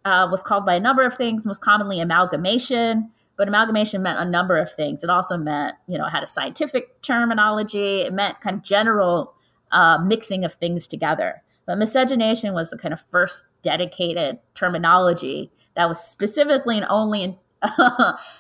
[0.05, 3.11] uh, was called by a number of things, most commonly amalgamation.
[3.37, 5.03] But amalgamation meant a number of things.
[5.03, 8.01] It also meant, you know, it had a scientific terminology.
[8.01, 9.33] It meant kind of general
[9.71, 11.43] uh, mixing of things together.
[11.65, 17.37] But miscegenation was the kind of first dedicated terminology that was specifically and only in,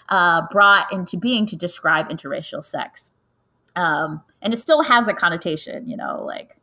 [0.09, 3.11] uh, brought into being to describe interracial sex.
[3.75, 6.55] Um, and it still has a connotation, you know, like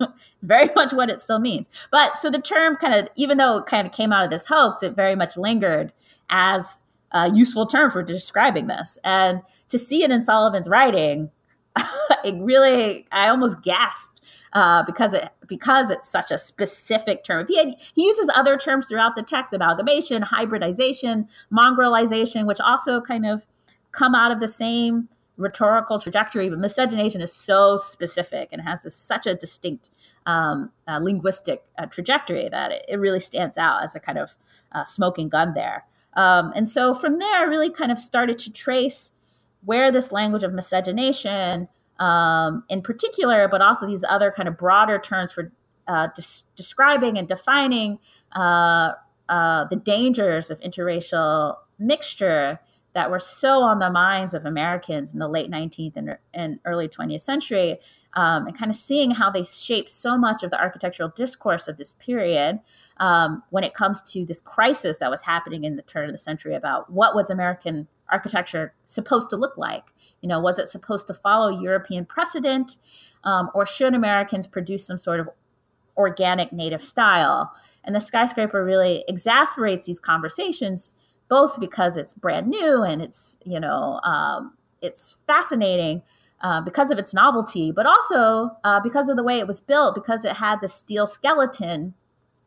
[0.42, 1.68] very much what it still means.
[1.90, 4.44] But so the term kind of, even though it kind of came out of this
[4.46, 5.92] hoax, it very much lingered
[6.30, 6.80] as
[7.14, 8.98] a useful term for describing this.
[9.04, 9.40] And
[9.70, 11.30] to see it in Sullivan's writing,
[12.24, 14.20] it really, I almost gasped
[14.52, 17.46] uh, because it because it's such a specific term.
[17.48, 23.26] He had, he uses other terms throughout the text: amalgamation, hybridization, mongrelization, which also kind
[23.26, 23.46] of
[23.92, 26.48] come out of the same rhetorical trajectory.
[26.48, 29.90] But miscegenation is so specific and has this, such a distinct
[30.26, 34.30] um, uh, linguistic uh, trajectory that it, it, really stands out as a kind of
[34.72, 35.84] uh, smoking gun there.
[36.16, 39.12] Um, and so from there, I really kind of started to trace
[39.64, 44.98] where this language of miscegenation um, in particular, but also these other kind of broader
[44.98, 45.52] terms for
[45.86, 47.98] uh, des- describing and defining
[48.34, 48.92] uh,
[49.28, 52.60] uh, the dangers of interracial mixture
[52.94, 56.88] that were so on the minds of Americans in the late 19th and, and early
[56.88, 57.78] 20th century,
[58.14, 61.76] um, and kind of seeing how they shape so much of the architectural discourse of
[61.76, 62.60] this period
[62.98, 66.18] um, when it comes to this crisis that was happening in the turn of the
[66.18, 69.84] century about what was American architecture supposed to look like
[70.24, 72.78] you know, was it supposed to follow European precedent,
[73.24, 75.28] um, or should Americans produce some sort of
[75.98, 77.52] organic native style?
[77.84, 80.94] And the skyscraper really exasperates these conversations,
[81.28, 86.02] both because it's brand new and it's you know um, it's fascinating.
[86.44, 89.94] Uh, because of its novelty, but also uh, because of the way it was built,
[89.94, 91.94] because it had the steel skeleton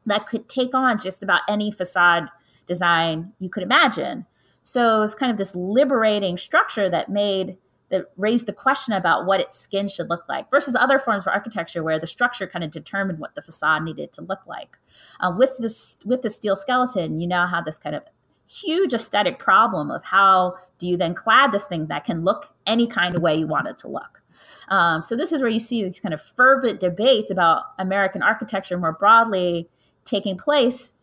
[0.05, 2.29] that could take on just about any facade
[2.67, 4.23] design you could imagine.
[4.63, 7.57] So it's kind of this liberating structure that made
[7.89, 11.33] that raised the question about what its skin should look like versus other forms of
[11.33, 14.77] architecture where the structure kind of determined what the facade needed to look like.
[15.21, 18.03] Uh, with this with the steel skeleton, you now have this kind of
[18.47, 22.87] huge aesthetic problem of how do you then clad this thing that can look any
[22.87, 24.21] kind of way you want it to look.
[24.69, 28.77] Um, so this is where you see these kind of fervent debates about American architecture
[28.77, 29.69] more broadly
[30.05, 30.93] taking place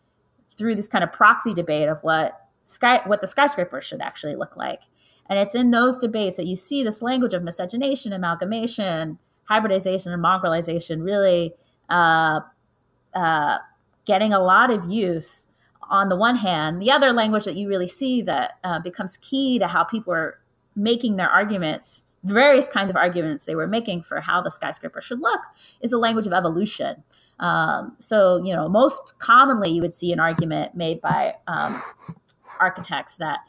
[0.57, 4.55] through this kind of proxy debate of what sky what the skyscraper should actually look
[4.55, 4.79] like.
[5.29, 10.23] And it's in those debates that you see this language of miscegenation, amalgamation, hybridization, and
[10.23, 11.53] mongrelization really
[11.89, 12.41] uh,
[13.15, 13.57] uh,
[14.05, 15.44] getting a lot of use
[15.89, 16.81] on the one hand.
[16.81, 20.39] The other language that you really see that uh, becomes key to how people are
[20.75, 25.21] making their arguments, various kinds of arguments they were making for how the skyscraper should
[25.21, 25.41] look,
[25.81, 27.03] is the language of evolution.
[27.39, 31.81] Um, so, you know, most commonly you would see an argument made by um,
[32.59, 33.39] architects that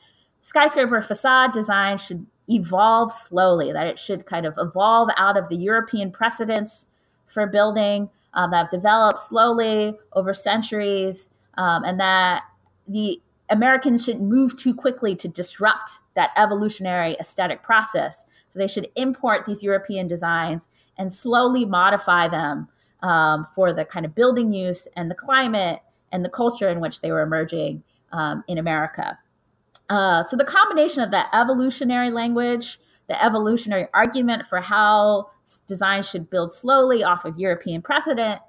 [0.42, 5.56] skyscraper facade design should evolve slowly, that it should kind of evolve out of the
[5.56, 6.86] European precedents
[7.32, 12.44] for building um, that have developed slowly over centuries, um, and that
[12.88, 18.24] the Americans shouldn't move too quickly to disrupt that evolutionary aesthetic process.
[18.50, 22.68] So they should import these European designs and slowly modify them
[23.02, 25.80] um, for the kind of building use and the climate
[26.12, 27.82] and the culture in which they were emerging
[28.12, 29.18] um, in America.
[29.88, 35.30] Uh, so the combination of that evolutionary language, the evolutionary argument for how
[35.68, 38.40] design should build slowly off of European precedent,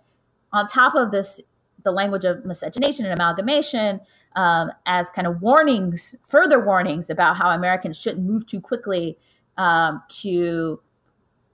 [0.52, 1.42] on top of this,
[1.88, 4.02] the language of miscegenation and amalgamation
[4.36, 9.18] um, as kind of warnings, further warnings about how Americans shouldn't move too quickly
[9.58, 10.82] um, to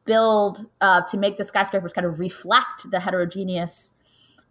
[0.06, 3.92] build, uh, to make the skyscrapers kind of reflect the heterogeneous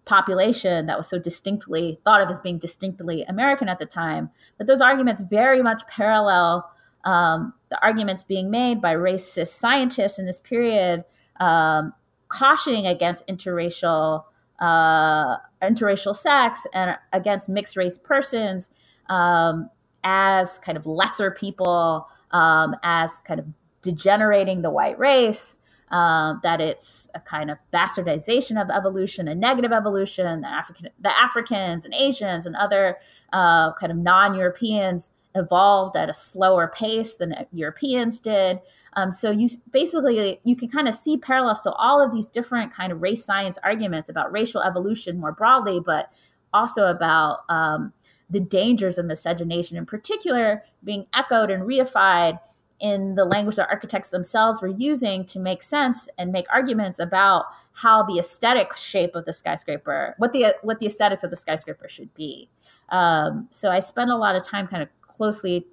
[0.04, 4.68] population that was so distinctly thought of as being distinctly American at the time, But
[4.68, 6.70] those arguments very much parallel
[7.04, 11.04] um, the arguments being made by racist scientists in this period,
[11.40, 11.92] um,
[12.28, 14.24] cautioning against interracial
[14.60, 18.70] uh, interracial sex and against mixed race persons
[19.08, 19.70] um,
[20.04, 23.46] as kind of lesser people, um, as kind of
[23.82, 25.58] degenerating the white race
[25.92, 30.40] uh, that it's a kind of bastardization of evolution, a negative evolution.
[30.40, 32.96] The African, the Africans and Asians and other
[33.32, 38.60] uh, kind of non-Europeans evolved at a slower pace than Europeans did.
[38.94, 42.72] Um, so you basically you can kind of see parallels to all of these different
[42.72, 46.10] kind of race science arguments about racial evolution more broadly, but
[46.52, 47.92] also about um,
[48.30, 52.38] the dangers of miscegenation in particular being echoed and reified
[52.82, 57.44] in the language that architects themselves were using to make sense and make arguments about
[57.72, 61.88] how the aesthetic shape of the skyscraper, what the what the aesthetics of the skyscraper
[61.88, 62.50] should be.
[62.90, 65.66] Um, so I spent a lot of time kind of closely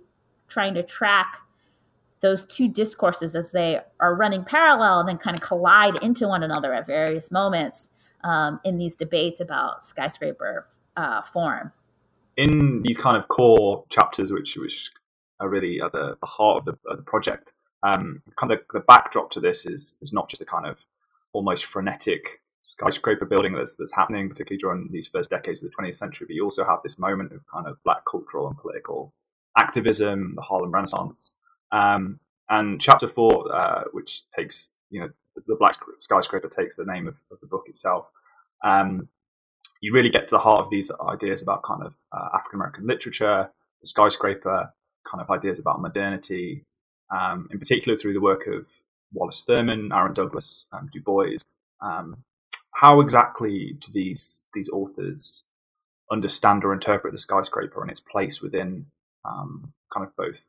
[0.48, 1.38] trying to track
[2.22, 6.44] those two discourses as they are running parallel and then kind of collide into one
[6.44, 7.90] another at various moments
[8.24, 11.72] um, in these debates about skyscraper uh, form.
[12.38, 14.92] In these kind of core chapters, which which
[15.40, 18.80] are really at the, the heart of the, of the project, um, kind of the
[18.82, 20.78] backdrop to this is is not just a kind of
[21.34, 25.96] almost frenetic skyscraper building that's that's happening, particularly during these first decades of the 20th
[25.96, 26.28] century.
[26.28, 29.14] But you also have this moment of kind of black cultural and political
[29.58, 31.32] activism, the Harlem Renaissance,
[31.72, 32.20] um,
[32.50, 35.10] and chapter four, uh, which takes you know
[35.48, 38.08] the black skyscraper takes the name of, of the book itself.
[38.64, 39.08] Um,
[39.82, 42.88] you really get to the heart of these ideas about kind of uh, African American
[42.88, 44.74] literature, the skyscraper,
[45.10, 46.64] kind of ideas about modernity,
[47.12, 48.68] um, in particular through the work of
[49.14, 51.38] Wallace Thurman, Aaron Douglas, um, Du Bois.
[51.82, 52.24] Um,
[52.74, 55.44] how exactly do these these authors
[56.12, 58.86] understand or interpret the skyscraper and its place within
[59.26, 60.44] um, kind of both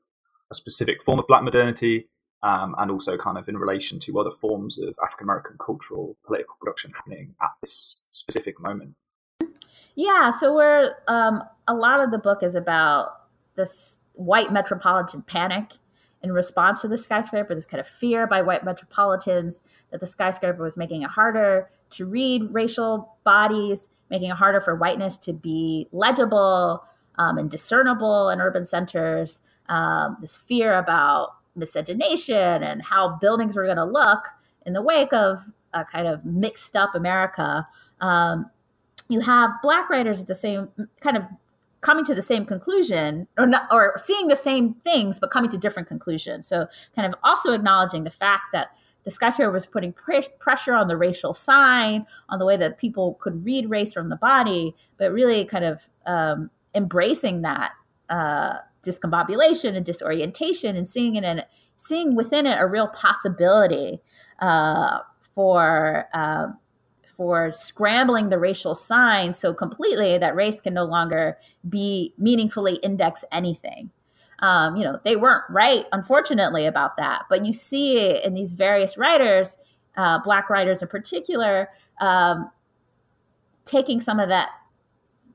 [0.50, 2.08] a specific form of black modernity
[2.42, 6.56] um, and also kind of in relation to other forms of African American cultural political
[6.58, 8.94] production happening at this specific moment?
[9.94, 15.72] Yeah, so we're um, a lot of the book is about this white metropolitan panic
[16.22, 20.62] in response to the skyscraper, this kind of fear by white metropolitans that the skyscraper
[20.62, 25.88] was making it harder to read racial bodies, making it harder for whiteness to be
[25.92, 26.84] legible
[27.16, 29.40] um, and discernible in urban centers.
[29.68, 34.24] Um, this fear about miscegenation and how buildings were going to look
[34.66, 35.42] in the wake of
[35.72, 37.66] a kind of mixed up America.
[38.00, 38.50] Um,
[39.08, 40.68] you have black writers at the same
[41.00, 41.22] kind of
[41.80, 45.58] coming to the same conclusion or not, or seeing the same things but coming to
[45.58, 46.46] different conclusions.
[46.46, 48.68] So kind of also acknowledging the fact that
[49.04, 53.14] the skyscraper was putting pre- pressure on the racial sign on the way that people
[53.14, 57.72] could read race from the body but really kind of um, embracing that
[58.10, 61.44] uh, discombobulation and disorientation and seeing it and
[61.76, 64.00] seeing within it a real possibility
[64.40, 64.98] uh,
[65.34, 66.58] for um,
[67.20, 71.36] for scrambling the racial sign so completely that race can no longer
[71.68, 73.90] be meaningfully index anything.
[74.38, 77.24] Um, you know, they weren't right, unfortunately, about that.
[77.28, 79.58] But you see in these various writers,
[79.98, 81.68] uh, black writers in particular,
[82.00, 82.50] um,
[83.66, 84.48] taking some of that,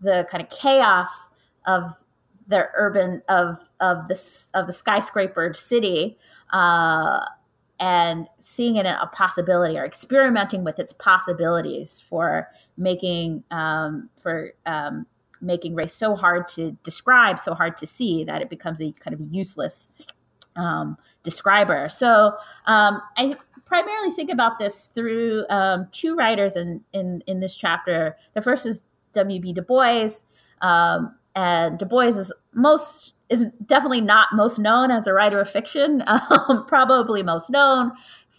[0.01, 1.29] the kind of chaos
[1.67, 1.93] of
[2.47, 4.19] the urban of of the
[4.55, 6.17] of the skyscrapered city
[6.51, 7.25] uh,
[7.79, 15.05] and seeing it a possibility or experimenting with its possibilities for making um, for um,
[15.41, 19.13] making race so hard to describe, so hard to see that it becomes a kind
[19.13, 19.89] of useless
[20.55, 21.87] um, describer.
[21.89, 22.33] So
[22.65, 28.15] um, I primarily think about this through um, two writers in, in in this chapter.
[28.33, 28.81] The first is
[29.13, 29.53] W.B.
[29.53, 30.09] Du Bois,
[30.61, 35.49] um, and Du Bois is most is definitely not most known as a writer of
[35.49, 36.03] fiction.
[36.47, 37.91] Um, probably most known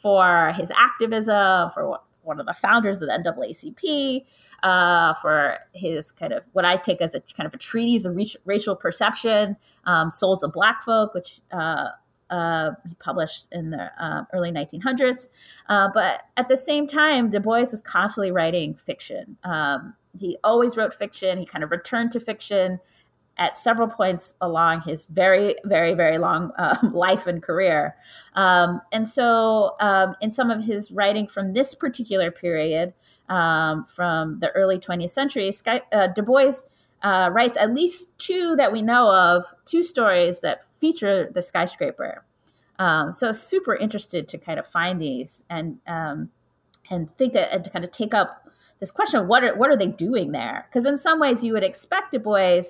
[0.02, 4.24] for his activism, for one of the founders of the NAACP,
[4.62, 8.16] uh, for his kind of what I take as a kind of a treatise of
[8.44, 11.88] racial perception, um, Souls of Black Folk, which uh,
[12.30, 15.28] uh, he published in the uh, early 1900s.
[15.68, 19.36] Uh, but at the same time, Du Bois was constantly writing fiction.
[19.44, 21.38] Um, he always wrote fiction.
[21.38, 22.80] He kind of returned to fiction
[23.38, 27.96] at several points along his very, very, very long um, life and career.
[28.34, 32.94] Um, and so, um, in some of his writing from this particular period,
[33.28, 36.52] um, from the early 20th century, Sky, uh, Du Bois
[37.02, 42.24] uh, writes at least two that we know of, two stories that feature the skyscraper.
[42.78, 46.30] Um, so, super interested to kind of find these and um,
[46.90, 48.48] and think and to kind of take up
[48.80, 50.66] this question of what are what are they doing there?
[50.68, 52.62] Because in some ways, you would expect Du Bois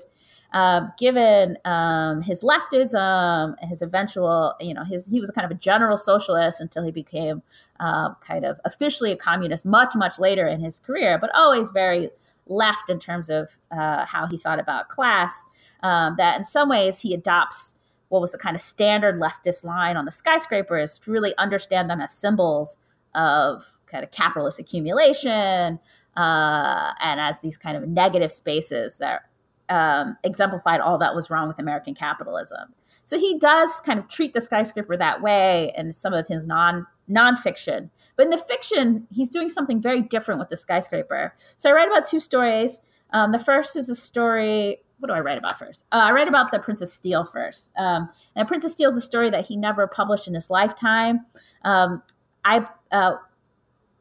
[0.52, 5.60] uh, given um, his leftism, his eventual, you know, his he was kind of a
[5.60, 7.42] general socialist until he became
[7.80, 12.10] uh, kind of officially a communist much, much later in his career, but always very
[12.46, 15.44] left in terms of uh, how he thought about class.
[15.82, 17.74] Um, that in some ways he adopts
[18.08, 22.00] what was the kind of standard leftist line on the skyscrapers to really understand them
[22.00, 22.78] as symbols
[23.14, 25.78] of kind of capitalist accumulation
[26.16, 29.22] uh, and as these kind of negative spaces that
[29.68, 32.74] um, exemplified all that was wrong with American capitalism.
[33.04, 36.86] So he does kind of treat the skyscraper that way in some of his non
[37.10, 37.90] nonfiction.
[38.16, 41.34] But in the fiction, he's doing something very different with the skyscraper.
[41.56, 42.80] So I write about two stories.
[43.12, 45.84] Um, the first is a story what do I write about first?
[45.92, 47.70] Uh, I write about the Princess Steel first.
[47.76, 51.20] Um, and Princess Steel is a story that he never published in his lifetime.
[51.64, 52.02] Um,
[52.44, 53.16] I, uh,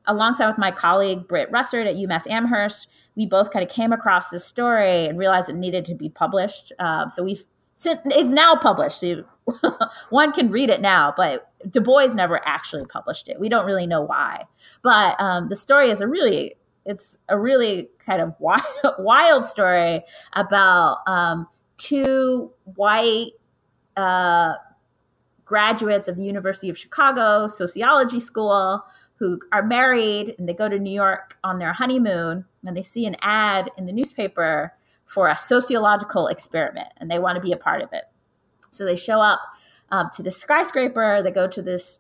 [0.08, 4.30] alongside with my colleague Britt Rusert at UMass Amherst, we both kind of came across
[4.30, 6.72] this story and realized it needed to be published.
[6.80, 7.44] Um, so we've
[7.84, 9.02] it's now published.
[9.02, 9.24] So
[10.10, 13.40] one can read it now, but Du Bois never actually published it.
[13.40, 14.46] We don't really know why,
[14.82, 18.64] but um, the story is a really it's a really kind of wild,
[19.00, 20.04] wild story
[20.34, 21.48] about um,
[21.78, 23.32] two white
[23.98, 24.54] uh,
[25.46, 28.84] graduates of the University of Chicago sociology school
[29.18, 33.06] who are married and they go to New York on their honeymoon and they see
[33.06, 34.74] an ad in the newspaper
[35.06, 38.04] for a sociological experiment and they want to be a part of it.
[38.72, 39.40] So they show up
[39.92, 42.00] um, to the skyscraper, they go to this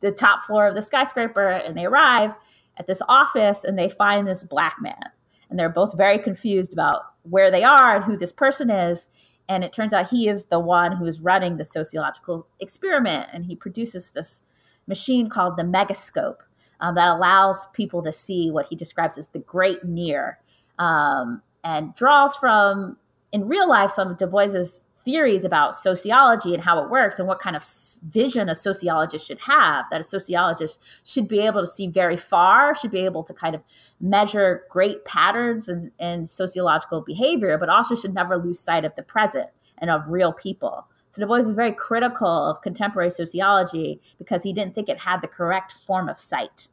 [0.00, 2.32] the top floor of the skyscraper and they arrive
[2.76, 5.02] at this office and they find this black man.
[5.48, 9.08] And they're both very confused about where they are and who this person is.
[9.48, 13.28] And it turns out he is the one who is running the sociological experiment.
[13.32, 14.42] And he produces this
[14.86, 16.38] machine called the megascope
[16.80, 20.38] um, that allows people to see what he describes as the great near
[20.78, 22.96] um, and draws from,
[23.30, 27.26] in real life, some of Du Bois's theories about sociology and how it works and
[27.26, 27.64] what kind of
[28.10, 32.76] vision a sociologist should have that a sociologist should be able to see very far
[32.76, 33.62] should be able to kind of
[34.00, 35.68] measure great patterns
[35.98, 40.32] in sociological behavior but also should never lose sight of the present and of real
[40.32, 44.98] people so du bois is very critical of contemporary sociology because he didn't think it
[44.98, 46.68] had the correct form of sight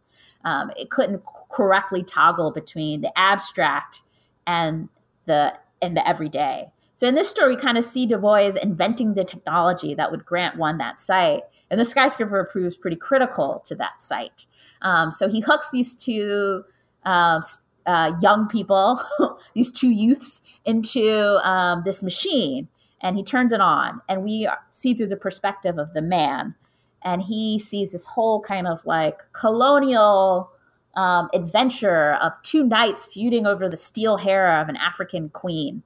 [0.45, 1.21] um, it couldn't
[1.51, 4.01] correctly toggle between the abstract
[4.47, 4.89] and
[5.25, 9.13] the and the everyday so in this story, we kind of see Du Bois inventing
[9.13, 11.43] the technology that would grant one that sight.
[11.71, 14.47] And the skyscraper proves pretty critical to that sight.
[14.81, 16.65] Um, so he hooks these two
[17.05, 17.41] uh,
[17.85, 19.01] uh, young people,
[19.53, 22.67] these two youths, into um, this machine
[23.02, 24.02] and he turns it on.
[24.10, 26.56] And we see through the perspective of the man.
[27.04, 30.52] And he sees this whole kind of like colonial
[30.95, 35.84] um, adventure of two knights feuding over the steel hair of an African queen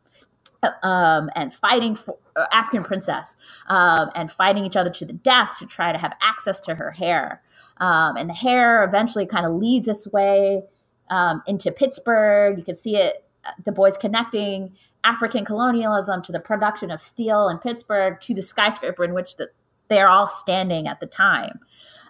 [0.81, 3.35] um, and fighting for uh, African princess
[3.67, 6.91] um, and fighting each other to the death to try to have access to her
[6.91, 7.41] hair.
[7.77, 10.63] Um, and the hair eventually kind of leads its way
[11.09, 12.57] um, into Pittsburgh.
[12.57, 13.25] You can see it,
[13.63, 19.03] Du Bois connecting African colonialism to the production of steel in Pittsburgh to the skyscraper
[19.03, 19.49] in which the,
[19.89, 21.59] they're all standing at the time.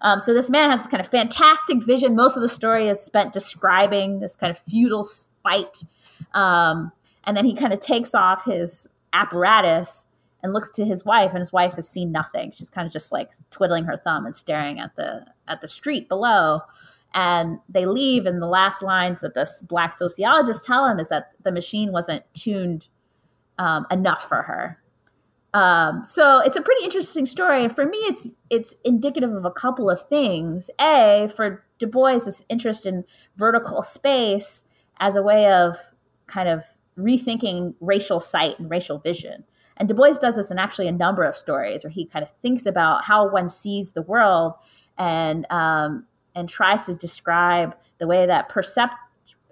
[0.02, 2.16] Um, so this man has this kind of fantastic vision.
[2.16, 5.08] Most of the story is spent describing this kind of feudal
[5.44, 5.84] fight.
[6.34, 6.92] Um,
[7.24, 10.06] and then he kind of takes off his apparatus
[10.44, 13.12] and looks to his wife and his wife has seen nothing she's kind of just
[13.12, 16.62] like twiddling her thumb and staring at the at the street below
[17.14, 21.32] and they leave and the last lines that this black sociologist tell him is that
[21.44, 22.88] the machine wasn't tuned
[23.60, 24.80] um, enough for her.
[25.54, 27.64] Um, so it's a pretty interesting story.
[27.64, 30.70] And for me it's it's indicative of a couple of things.
[30.82, 33.04] A for du bois this interest in
[33.38, 34.64] vertical space
[35.00, 35.78] as a way of
[36.28, 36.64] kind of
[36.98, 39.44] rethinking racial sight and racial vision.
[39.78, 42.30] And Du Bois does this in actually a number of stories where he kind of
[42.42, 44.54] thinks about how one sees the world
[44.98, 46.06] and um,
[46.36, 48.94] and tries to describe the way that percept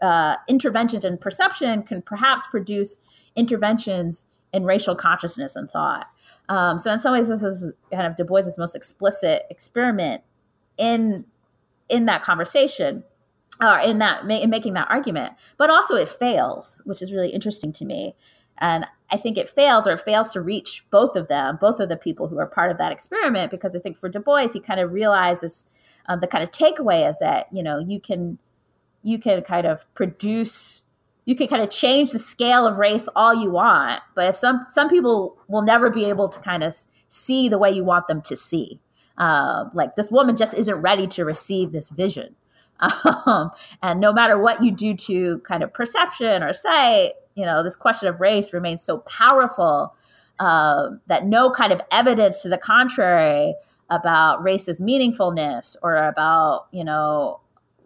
[0.01, 2.97] uh, interventions and perception can perhaps produce
[3.35, 6.07] interventions in racial consciousness and thought.
[6.49, 10.23] Um, so in some ways, this is kind of Du Bois's most explicit experiment
[10.77, 11.25] in
[11.89, 13.03] in that conversation
[13.61, 17.71] or in that in making that argument but also it fails which is really interesting
[17.71, 18.15] to me
[18.57, 21.89] and i think it fails or it fails to reach both of them both of
[21.89, 24.59] the people who are part of that experiment because i think for du bois he
[24.59, 25.65] kind of realizes
[26.07, 28.37] um, the kind of takeaway is that you know you can
[29.03, 30.83] you can kind of produce
[31.25, 34.65] you can kind of change the scale of race all you want but if some
[34.69, 36.75] some people will never be able to kind of
[37.11, 38.79] see the way you want them to see.
[39.17, 42.35] Uh, like this woman just isn't ready to receive this vision.
[43.27, 43.51] Um,
[43.83, 47.75] and no matter what you do to kind of perception or say, you know, this
[47.75, 49.93] question of race remains so powerful
[50.39, 53.53] uh, that no kind of evidence to the contrary
[53.91, 57.39] about race's meaningfulness or about, you know,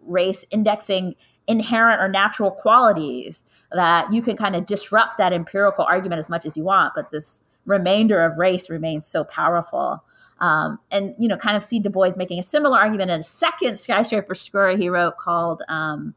[0.06, 1.14] race indexing
[1.48, 6.46] inherent or natural qualities that you can kind of disrupt that empirical argument as much
[6.46, 10.02] as you want, but this remainder of race remains so powerful.
[10.38, 13.24] Um, and you know, kind of see Du Bois making a similar argument in a
[13.24, 16.14] second skyscraper story he wrote called um,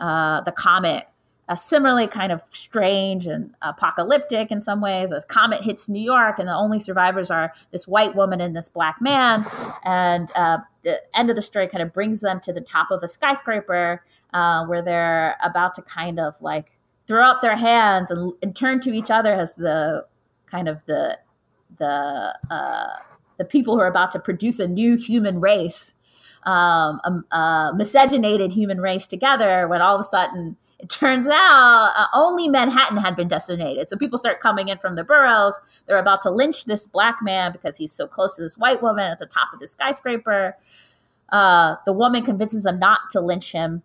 [0.00, 1.04] uh, "The Comet."
[1.48, 5.12] Uh, similarly, kind of strange and apocalyptic in some ways.
[5.12, 8.68] A comet hits New York, and the only survivors are this white woman and this
[8.68, 9.46] black man.
[9.84, 13.00] And uh, the end of the story kind of brings them to the top of
[13.04, 14.02] a skyscraper
[14.34, 16.72] uh, where they're about to kind of like
[17.06, 20.04] throw up their hands and, and turn to each other as the
[20.46, 21.18] kind of the
[21.78, 22.96] the uh,
[23.38, 25.92] the people who are about to produce a new human race,
[26.44, 29.68] um, a, a miscegenated human race together.
[29.68, 33.88] When all of a sudden it turns out uh, only Manhattan had been decimated.
[33.88, 35.54] So people start coming in from the boroughs.
[35.86, 39.10] They're about to lynch this black man because he's so close to this white woman
[39.10, 40.56] at the top of the skyscraper.
[41.30, 43.82] Uh, the woman convinces them not to lynch him.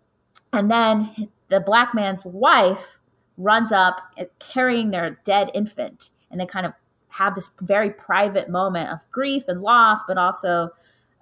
[0.52, 2.98] And then the black man's wife
[3.38, 3.96] runs up
[4.38, 6.10] carrying their dead infant.
[6.30, 6.74] And they kind of
[7.08, 10.70] have this very private moment of grief and loss, but also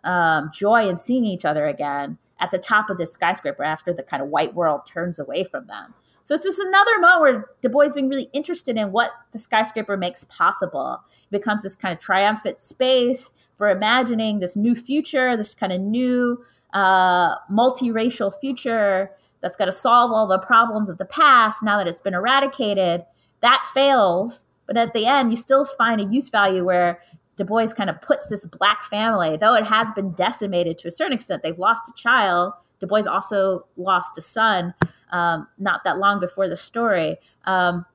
[0.02, 4.02] um, joy in seeing each other again at the top of this skyscraper after the
[4.02, 5.94] kind of white world turns away from them.
[6.24, 9.96] So it's just another moment where Du Bois being really interested in what the skyscraper
[9.96, 11.00] makes possible.
[11.24, 15.80] It becomes this kind of triumphant space for imagining this new future, this kind of
[15.80, 19.10] new uh, multiracial future
[19.40, 23.04] that's going to solve all the problems of the past now that it's been eradicated.
[23.40, 27.00] That fails but at the end, you still find a use value where
[27.40, 30.90] Du Bois kind of puts this black family, though it has been decimated to a
[30.90, 32.52] certain extent, they've lost a child.
[32.80, 34.74] Du Bois also lost a son
[35.10, 37.16] um, not that long before the story.
[37.46, 37.86] Um,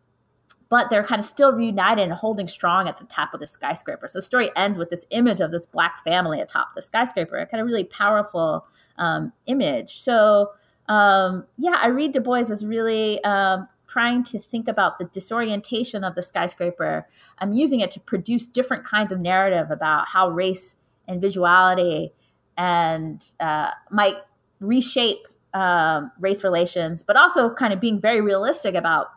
[0.69, 4.07] but they're kind of still reunited and holding strong at the top of the skyscraper.
[4.07, 7.45] So the story ends with this image of this black family atop the skyscraper, a
[7.45, 8.65] kind of really powerful
[8.97, 9.99] um, image.
[9.99, 10.53] So
[10.89, 16.03] um, yeah, I read Du Bois as really um, trying to think about the disorientation
[16.03, 17.07] of the skyscraper,
[17.39, 20.77] I'm using it to produce different kinds of narrative about how race
[21.07, 22.11] and visuality
[22.57, 24.15] and uh, might
[24.59, 29.07] reshape um, race relations, but also kind of being very realistic about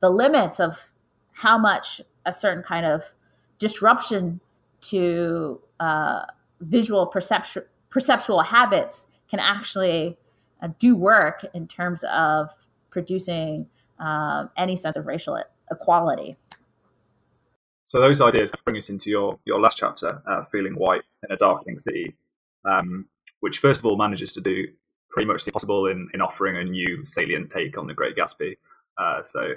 [0.00, 0.90] the limits of
[1.32, 3.04] how much a certain kind of
[3.58, 4.40] disruption
[4.80, 6.22] to uh,
[6.60, 10.16] visual perception perceptual habits can actually
[10.62, 12.50] uh, do work in terms of
[12.90, 13.66] producing
[14.02, 15.38] um, any sense of racial
[15.70, 16.36] equality.
[17.84, 21.36] So those ideas bring us into your your last chapter, uh, feeling white in a
[21.36, 22.14] darkening city,
[22.64, 23.06] um,
[23.40, 24.66] which first of all manages to do
[25.10, 28.56] pretty much the possible in, in offering a new salient take on the Great Gatsby.
[28.96, 29.52] Uh, so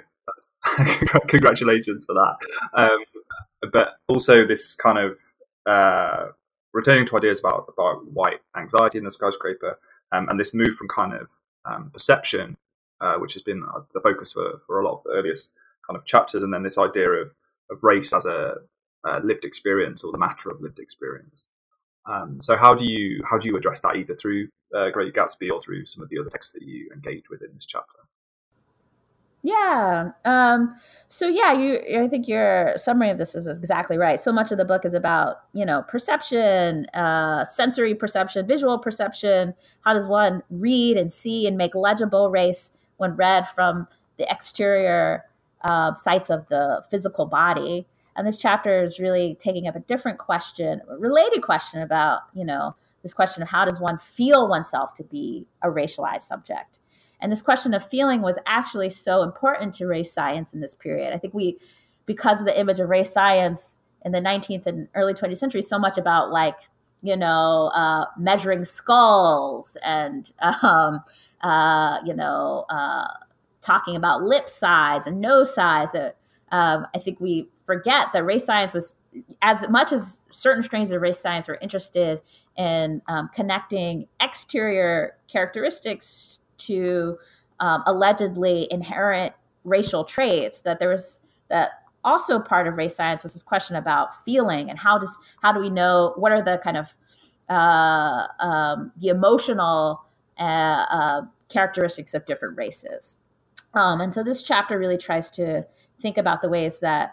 [1.28, 2.36] congratulations for that.
[2.74, 5.18] Um, but also this kind of
[5.66, 6.26] uh,
[6.72, 9.78] returning to ideas about about white anxiety in the skyscraper,
[10.12, 11.28] um, and this move from kind of
[11.64, 12.56] um, perception
[13.00, 15.52] uh, which has been uh, the focus for, for a lot of the earliest
[15.86, 17.30] kind of chapters, and then this idea of,
[17.70, 18.54] of race as a,
[19.04, 21.48] a lived experience or the matter of lived experience.
[22.06, 25.50] Um, so how do you how do you address that either through uh, Great Gatsby
[25.50, 27.98] or through some of the other texts that you engage with in this chapter?
[29.42, 30.10] Yeah.
[30.24, 30.74] Um,
[31.06, 32.02] so yeah, you.
[32.02, 34.20] I think your summary of this is exactly right.
[34.20, 39.54] So much of the book is about you know perception, uh, sensory perception, visual perception.
[39.82, 43.86] How does one read and see and make legible race when read from
[44.18, 45.24] the exterior
[45.62, 47.86] uh, sites of the physical body.
[48.16, 52.44] And this chapter is really taking up a different question, a related question about, you
[52.44, 56.80] know, this question of how does one feel oneself to be a racialized subject.
[57.20, 61.14] And this question of feeling was actually so important to race science in this period.
[61.14, 61.58] I think we,
[62.04, 65.78] because of the image of race science in the 19th and early 20th century, so
[65.78, 66.56] much about like,
[67.02, 70.30] you know, uh, measuring skulls and
[70.62, 71.00] um,
[71.42, 73.08] uh, you know, uh,
[73.60, 75.94] talking about lip size and nose size.
[75.94, 76.10] Uh,
[76.52, 78.94] um, I think we forget that race science was
[79.42, 82.20] as much as certain strains of race science were interested
[82.56, 87.18] in um, connecting exterior characteristics to
[87.60, 89.34] um, allegedly inherent
[89.64, 90.60] racial traits.
[90.62, 91.70] That there was that
[92.04, 95.58] also part of race science was this question about feeling and how does how do
[95.60, 96.94] we know what are the kind of
[97.48, 100.05] uh, um, the emotional
[100.38, 103.16] uh, uh, characteristics of different races.
[103.74, 105.64] Um, and so this chapter really tries to
[106.00, 107.12] think about the ways that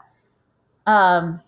[0.85, 1.41] um,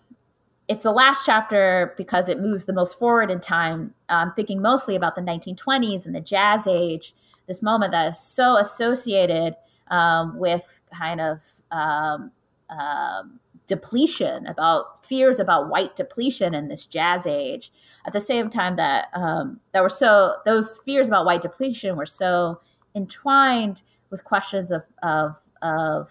[0.68, 3.94] it's the last chapter because it moves the most forward in time.
[4.08, 7.14] I'm thinking mostly about the 1920s and the jazz age,
[7.46, 9.54] this moment that is so associated
[9.90, 12.32] um, with kind of um,
[12.70, 17.72] um, depletion, about fears about white depletion in this jazz age.
[18.06, 22.06] At the same time that um, that were so those fears about white depletion were
[22.06, 22.60] so
[22.94, 26.10] entwined with questions of of, of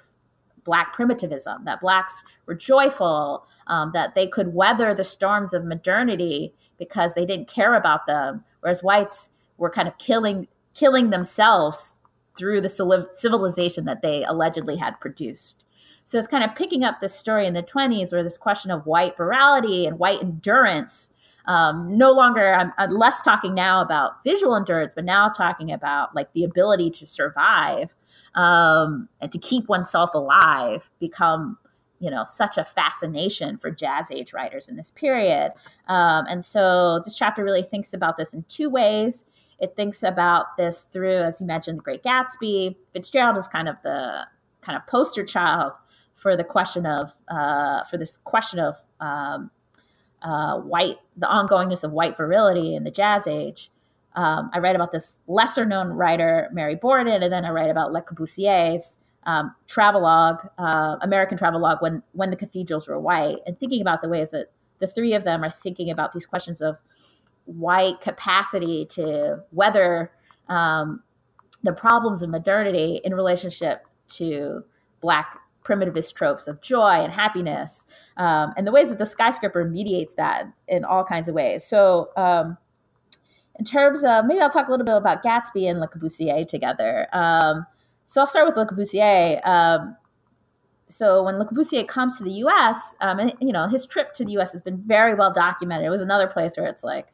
[0.63, 6.53] black primitivism that blacks were joyful um, that they could weather the storms of modernity
[6.79, 11.95] because they didn't care about them whereas whites were kind of killing killing themselves
[12.35, 15.63] through the civilization that they allegedly had produced
[16.05, 18.85] so it's kind of picking up this story in the 20s where this question of
[18.85, 21.09] white virility and white endurance.
[21.47, 26.15] Um, no longer, I'm, I'm less talking now about visual endurance, but now talking about
[26.15, 27.93] like the ability to survive
[28.35, 31.57] um, and to keep oneself alive become
[31.99, 35.53] you know such a fascination for jazz age writers in this period
[35.87, 39.23] um, and so this chapter really thinks about this in two ways
[39.59, 43.77] it thinks about this through as you mentioned the great gatsby fitzgerald is kind of
[43.83, 44.23] the
[44.61, 45.71] kind of poster child
[46.25, 49.51] for the question of uh, for this question of um,
[50.23, 53.69] uh, white the ongoingness of white virility in the jazz age
[54.15, 57.91] um, I write about this lesser known writer, Mary Borden, and then I write about
[57.91, 58.97] Le Corbusier's
[59.27, 64.09] um, travelogue, uh, American travelogue, when when the cathedrals were white, and thinking about the
[64.09, 64.47] ways that
[64.79, 66.77] the three of them are thinking about these questions of
[67.45, 70.09] white capacity to weather
[70.49, 71.03] um,
[71.61, 74.63] the problems of modernity in relationship to
[75.01, 77.85] black primitivist tropes of joy and happiness,
[78.17, 81.63] um, and the ways that the skyscraper mediates that in all kinds of ways.
[81.65, 82.57] So, um,
[83.57, 87.07] in terms of maybe I'll talk a little bit about Gatsby and Le Corbusier together.
[87.13, 87.65] Um,
[88.05, 89.45] so I'll start with Le Corbusier.
[89.47, 89.95] Um,
[90.87, 94.25] so when Le Corbusier comes to the U.S., um, and you know his trip to
[94.25, 94.51] the U.S.
[94.51, 95.85] has been very well documented.
[95.85, 97.07] It was another place where it's like,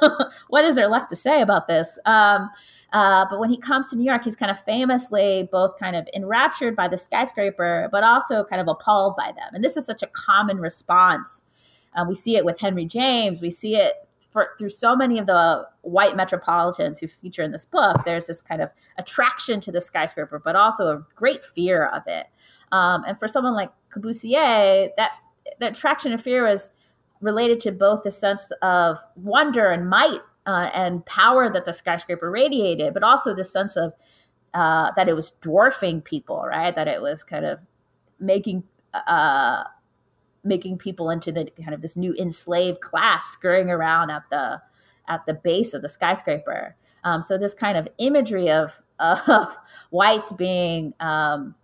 [0.48, 1.98] what is there left to say about this?
[2.06, 2.50] Um,
[2.94, 6.08] uh, but when he comes to New York, he's kind of famously both kind of
[6.14, 9.52] enraptured by the skyscraper, but also kind of appalled by them.
[9.52, 11.42] And this is such a common response.
[11.96, 13.42] Uh, we see it with Henry James.
[13.42, 13.94] We see it
[14.30, 18.40] for, through so many of the white metropolitans who feature in this book, there's this
[18.40, 22.26] kind of attraction to the skyscraper, but also a great fear of it.
[22.70, 25.12] Um, and for someone like Corbusier, that
[25.60, 26.70] that attraction and fear is
[27.20, 32.30] related to both the sense of wonder and might uh, and power that the skyscraper
[32.30, 33.92] radiated, but also the sense of
[34.52, 36.74] uh, that it was dwarfing people, right?
[36.74, 37.58] That it was kind of
[38.20, 38.62] making
[38.94, 39.64] uh,
[40.44, 44.60] making people into the kind of this new enslaved class scurrying around at the
[45.08, 46.76] at the base of the skyscraper.
[47.04, 49.56] Um, so this kind of imagery of, of
[49.90, 51.54] whites being um,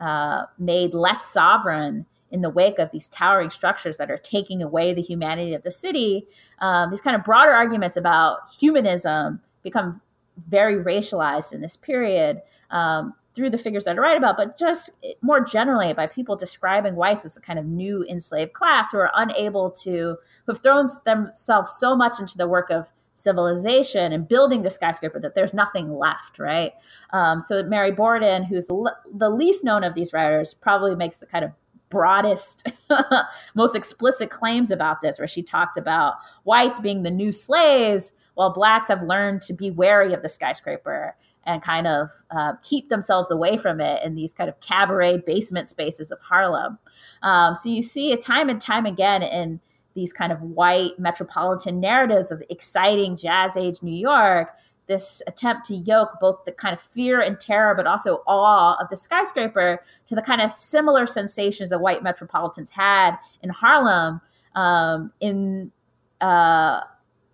[0.00, 4.92] uh, made less sovereign in the wake of these towering structures that are taking away
[4.92, 6.26] the humanity of the city,
[6.58, 10.00] um, these kind of broader arguments about humanism become
[10.48, 12.42] very racialized in this period.
[12.70, 16.94] Um, through the figures that I write about, but just more generally by people describing
[16.94, 20.88] whites as a kind of new enslaved class who are unable to, who have thrown
[21.04, 25.98] themselves so much into the work of civilization and building the skyscraper that there's nothing
[25.98, 26.74] left, right?
[27.12, 31.44] Um, so Mary Borden, who's the least known of these writers, probably makes the kind
[31.44, 31.50] of
[31.94, 32.66] broadest,
[33.54, 38.52] most explicit claims about this, where she talks about whites being the new slaves, while
[38.52, 41.16] blacks have learned to be wary of the skyscraper
[41.46, 45.68] and kind of uh, keep themselves away from it in these kind of cabaret basement
[45.68, 46.78] spaces of Harlem.
[47.22, 49.60] Um, so you see it time and time again in
[49.94, 54.48] these kind of white metropolitan narratives of exciting jazz age New York.
[54.86, 58.88] This attempt to yoke both the kind of fear and terror, but also awe of
[58.90, 64.20] the skyscraper to the kind of similar sensations that white metropolitans had in Harlem
[64.54, 65.72] um, in
[66.20, 66.80] uh,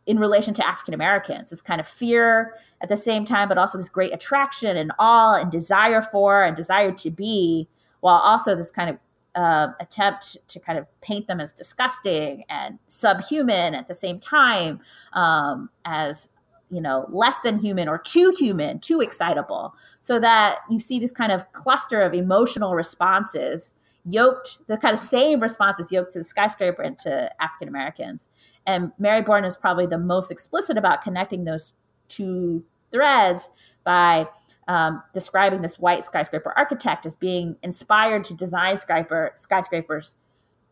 [0.07, 1.51] in relation to African Americans.
[1.51, 5.35] This kind of fear at the same time, but also this great attraction and awe
[5.35, 7.69] and desire for and desire to be,
[8.01, 8.99] while also this kind of
[9.35, 14.81] uh, attempt to kind of paint them as disgusting and subhuman at the same time
[15.13, 16.29] um, as
[16.71, 21.13] you know less than human or too human too excitable so that you see this
[21.13, 23.75] kind of cluster of emotional responses
[24.07, 28.29] yoked the kind of same responses yoked to the skyscraper and to african americans
[28.67, 31.73] and mary Borden is probably the most explicit about connecting those
[32.09, 33.51] two threads
[33.85, 34.27] by
[34.69, 40.15] um, describing this white skyscraper architect as being inspired to design skyscraper, skyscrapers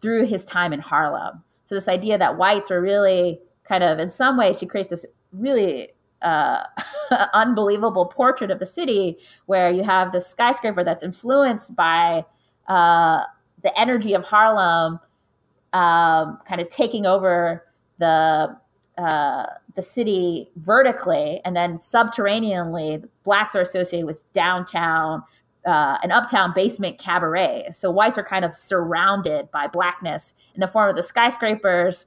[0.01, 1.42] through his time in Harlem.
[1.66, 5.05] So this idea that whites were really kind of, in some way, she creates this
[5.33, 5.91] really
[6.22, 6.64] uh,
[7.35, 12.24] unbelievable portrait of the city where you have this skyscraper that's influenced by
[12.68, 13.22] uh,
[13.62, 15.01] the energy of Harlem,
[15.72, 17.64] um, kind of taking over
[17.99, 18.57] the
[18.97, 25.22] uh, the city vertically and then subterraneanly, blacks are associated with downtown
[25.66, 27.68] uh, an uptown basement cabaret.
[27.72, 32.07] So whites are kind of surrounded by blackness in the form of the skyscrapers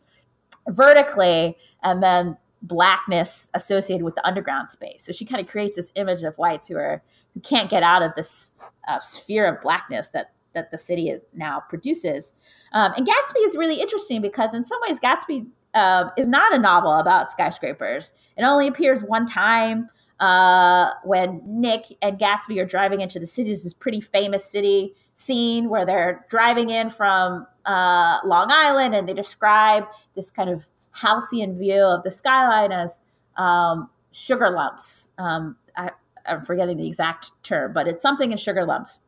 [0.69, 5.03] vertically, and then blackness associated with the underground space.
[5.03, 7.01] So she kind of creates this image of whites who are
[7.33, 8.51] who can't get out of this
[8.87, 12.33] uh, sphere of blackness that that the city now produces.
[12.73, 16.57] Um, and Gatsby is really interesting because in some ways Gatsby uh, is not a
[16.57, 18.11] novel about skyscrapers.
[18.37, 19.89] It only appears one time
[20.19, 23.51] uh, when Nick and Gatsby are driving into the city.
[23.51, 29.07] This is pretty famous city scene where they're driving in from uh, Long Island and
[29.07, 29.85] they describe
[30.15, 32.99] this kind of halcyon view of the skyline as
[33.37, 35.09] um, sugar lumps.
[35.17, 35.89] Um, I,
[36.25, 38.99] I'm forgetting the exact term, but it's something in sugar lumps.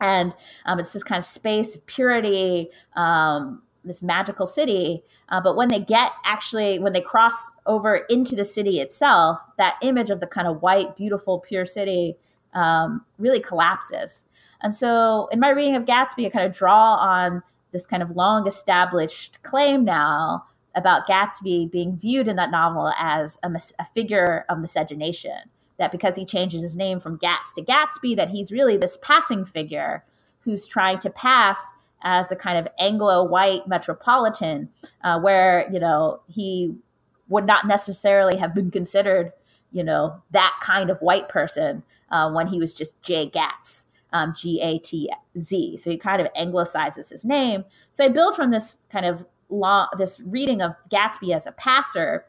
[0.00, 0.34] And
[0.66, 5.02] um, it's this kind of space of purity, um, this magical city.
[5.28, 9.76] Uh, but when they get actually, when they cross over into the city itself, that
[9.82, 12.16] image of the kind of white, beautiful, pure city
[12.54, 14.24] um, really collapses.
[14.62, 18.10] And so in my reading of Gatsby, I kind of draw on this kind of
[18.10, 20.44] long established claim now
[20.76, 25.38] about Gatsby being viewed in that novel as a, a, figure of miscegenation.
[25.78, 29.44] That because he changes his name from Gatz to Gatsby, that he's really this passing
[29.44, 30.04] figure
[30.40, 31.72] who's trying to pass
[32.02, 34.70] as a kind of Anglo-white metropolitan,
[35.02, 36.74] uh, where you know he
[37.28, 39.32] would not necessarily have been considered,
[39.72, 44.34] you know, that kind of white person uh, when he was just Jay Gatz um,
[44.34, 45.76] G A T Z.
[45.76, 47.64] So he kind of anglicizes his name.
[47.92, 52.24] So I build from this kind of law, this reading of Gatsby as a passer,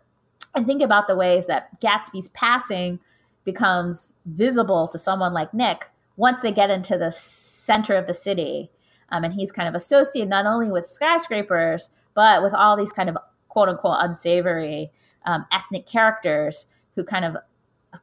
[0.56, 3.00] and think about the ways that Gatsby's passing
[3.44, 8.70] becomes visible to someone like Nick once they get into the center of the city.
[9.10, 13.10] Um, and he's kind of associated not only with skyscrapers, but with all these kind
[13.10, 14.92] of quote unquote unsavory
[15.26, 16.66] um, ethnic characters
[16.96, 17.38] who kind of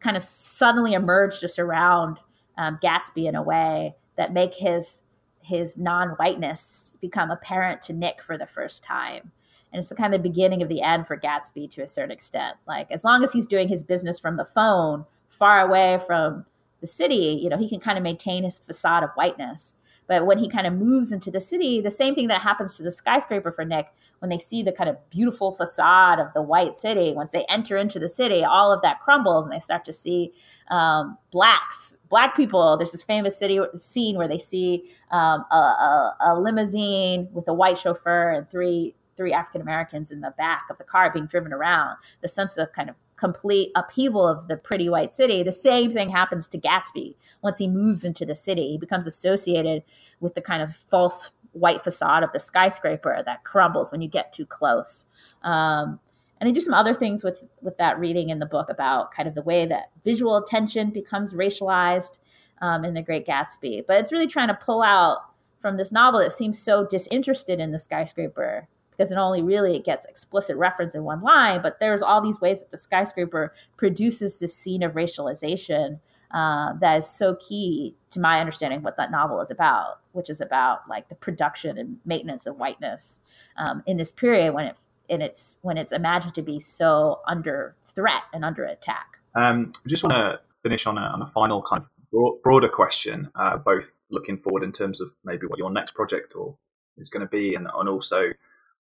[0.00, 2.20] kind of suddenly emerge just around
[2.56, 5.02] um, Gatsby in a way that make his
[5.44, 9.30] his non-whiteness become apparent to Nick for the first time.
[9.72, 12.56] And it's the kind of beginning of the end for Gatsby to a certain extent.
[12.66, 16.46] Like as long as he's doing his business from the phone, far away from
[16.80, 19.74] the city, you know, he can kind of maintain his facade of whiteness.
[20.06, 22.82] But when he kind of moves into the city, the same thing that happens to
[22.82, 23.86] the skyscraper for Nick,
[24.18, 27.76] when they see the kind of beautiful facade of the white city, once they enter
[27.76, 30.32] into the city, all of that crumbles and they start to see
[30.70, 32.76] um, blacks, black people.
[32.76, 37.54] There's this famous city scene where they see um, a, a, a limousine with a
[37.54, 41.52] white chauffeur and three three African Americans in the back of the car being driven
[41.52, 41.96] around.
[42.20, 45.42] The sense of kind of complete upheaval of the pretty white city.
[45.42, 48.70] The same thing happens to Gatsby once he moves into the city.
[48.70, 49.82] He becomes associated
[50.20, 54.32] with the kind of false white facade of the skyscraper that crumbles when you get
[54.32, 55.04] too close.
[55.42, 56.00] Um,
[56.40, 59.28] and I do some other things with with that reading in the book about kind
[59.28, 62.18] of the way that visual attention becomes racialized
[62.60, 63.84] um, in The Great Gatsby.
[63.86, 65.18] But it's really trying to pull out
[65.60, 70.06] from this novel that seems so disinterested in the skyscraper because it only really gets
[70.06, 74.54] explicit reference in one line, but there's all these ways that the skyscraper produces this
[74.54, 75.98] scene of racialization
[76.32, 80.30] uh, that is so key to my understanding of what that novel is about, which
[80.30, 83.18] is about like the production and maintenance of whiteness
[83.56, 84.76] um, in this period when it
[85.10, 89.18] and it's when it's imagined to be so under threat and under attack.
[89.34, 93.30] Um, I just want to finish on a, on a final kind of broader question,
[93.34, 96.56] uh, both looking forward in terms of maybe what your next project or
[96.96, 98.32] is going to be, and, and also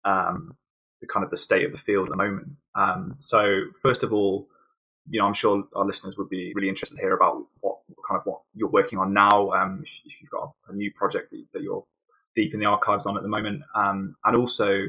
[0.05, 0.55] um,
[1.01, 2.47] the kind of the state of the field at the moment.
[2.75, 4.47] Um, so first of all,
[5.09, 8.19] you know, I'm sure our listeners would be really interested to hear about what kind
[8.19, 9.51] of what you're working on now.
[9.51, 11.83] Um, if, if, you've got a new project that, that, you're
[12.35, 14.85] deep in the archives on at the moment, um, and also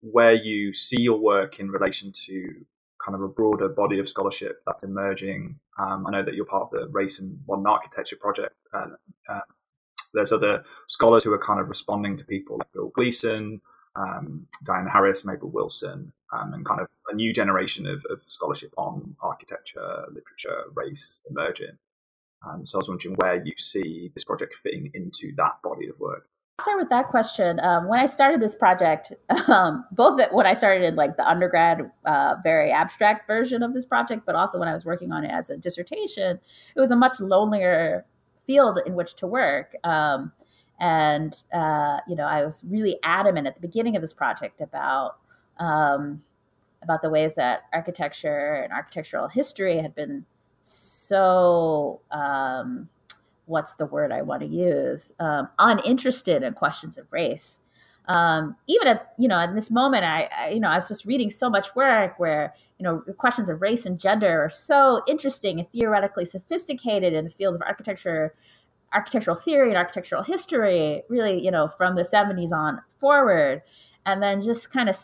[0.00, 2.64] where you see your work in relation to
[3.04, 5.58] kind of a broader body of scholarship that's emerging.
[5.78, 8.54] Um, I know that you're part of the Race and Modern Architecture project.
[8.72, 8.86] Uh,
[9.28, 9.40] uh,
[10.14, 13.60] there's other scholars who are kind of responding to people like Bill Gleason,
[13.96, 18.72] um, Dianne Harris, Mabel Wilson, um, and kind of a new generation of, of scholarship
[18.76, 21.78] on architecture, literature, race emerging.
[22.46, 25.98] Um, so I was wondering where you see this project fitting into that body of
[25.98, 26.26] work.
[26.58, 27.58] I'll start with that question.
[27.60, 29.12] Um, when I started this project,
[29.48, 33.84] um, both when I started in like the undergrad, uh, very abstract version of this
[33.84, 36.38] project, but also when I was working on it as a dissertation,
[36.74, 38.04] it was a much lonelier
[38.46, 39.76] field in which to work.
[39.84, 40.32] Um,
[40.80, 45.16] and, uh, you know, I was really adamant at the beginning of this project about,
[45.58, 46.22] um,
[46.82, 50.24] about the ways that architecture and architectural history had been
[50.62, 52.88] so, um,
[53.46, 57.60] what's the word I want to use, um, uninterested in questions of race.
[58.08, 61.04] Um, even at you know in this moment I, I, you know i was just
[61.04, 65.60] reading so much work where you know questions of race and gender are so interesting
[65.60, 68.34] and theoretically sophisticated in the field of architecture
[68.92, 73.62] architectural theory and architectural history, really, you know, from the 70s on forward.
[74.06, 74.98] And then just kind of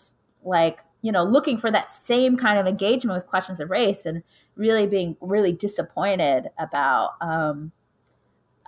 [0.44, 4.22] like, you know, looking for that same kind of engagement with questions of race and
[4.56, 7.72] really being really disappointed about um,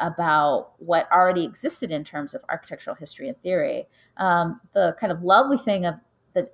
[0.00, 3.86] about what already existed in terms of architectural history and theory.
[4.16, 5.96] Um, the kind of lovely thing of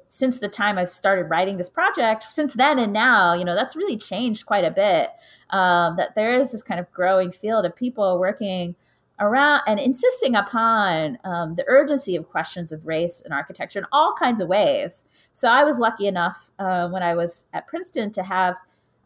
[0.09, 3.77] since the time I've started writing this project, since then and now, you know, that's
[3.77, 5.11] really changed quite a bit.
[5.51, 8.75] Um, that there is this kind of growing field of people working
[9.21, 14.15] around and insisting upon um, the urgency of questions of race and architecture in all
[14.19, 15.05] kinds of ways.
[15.35, 18.57] So I was lucky enough uh, when I was at Princeton to have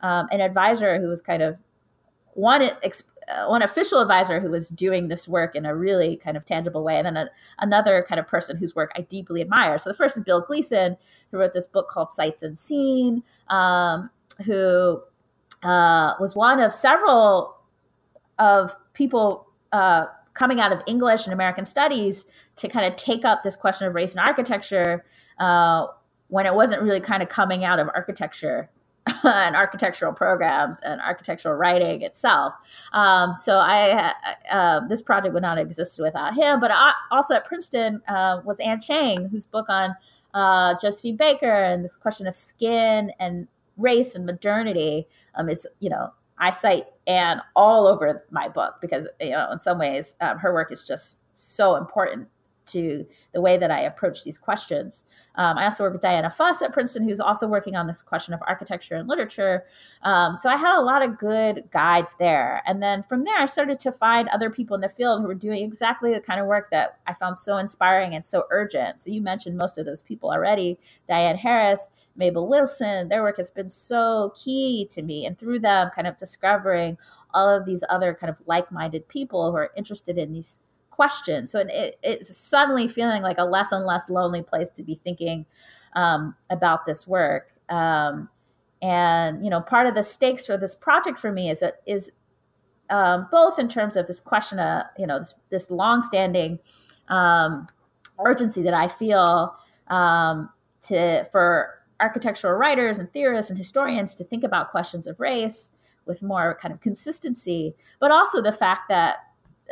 [0.01, 1.57] um, an advisor who was kind of
[2.35, 3.03] one ex-
[3.47, 6.97] one official advisor who was doing this work in a really kind of tangible way,
[6.97, 9.79] and then a, another kind of person whose work I deeply admire.
[9.79, 10.97] So the first is Bill Gleason,
[11.31, 14.11] who wrote this book called Sites Unseen, um,
[14.45, 15.03] who
[15.62, 17.57] uh, was one of several
[18.39, 22.24] of people uh, coming out of English and American studies
[22.57, 25.05] to kind of take up this question of race and architecture
[25.39, 25.87] uh,
[26.29, 28.70] when it wasn't really kind of coming out of architecture
[29.25, 32.55] and architectural programs and architectural writing itself.
[32.93, 34.13] Um, so I,
[34.51, 36.61] uh, this project would not exist without him.
[36.61, 39.95] But I, also at Princeton uh, was Anne Cheng, whose book on
[40.35, 45.07] uh, Josephine Baker and this question of skin and race and modernity
[45.37, 49.59] um, is, you know, I cite Anne all over my book because, you know, in
[49.59, 52.29] some ways um, her work is just so important
[52.69, 55.05] to the way that I approach these questions.
[55.35, 58.35] Um, I also work with Diana Fuss at Princeton, who's also working on this question
[58.35, 59.64] of architecture and literature.
[60.03, 62.62] Um, so I had a lot of good guides there.
[62.66, 65.35] And then from there, I started to find other people in the field who were
[65.35, 69.01] doing exactly the kind of work that I found so inspiring and so urgent.
[69.01, 73.09] So you mentioned most of those people already Dianne Harris, Mabel Wilson.
[73.09, 75.25] Their work has been so key to me.
[75.25, 76.99] And through them, kind of discovering
[77.33, 80.59] all of these other kind of like minded people who are interested in these
[80.99, 81.47] question.
[81.47, 85.47] So it, it's suddenly feeling like a less and less lonely place to be thinking
[85.95, 87.53] um, about this work.
[87.69, 88.29] Um,
[88.83, 92.11] and you know, part of the stakes for this project for me is that is
[92.91, 96.59] um, both in terms of this question of you know this, this longstanding
[97.07, 97.69] um,
[98.27, 99.55] urgency that I feel
[99.87, 100.51] um,
[100.89, 105.71] to for architectural writers and theorists and historians to think about questions of race
[106.07, 109.19] with more kind of consistency, but also the fact that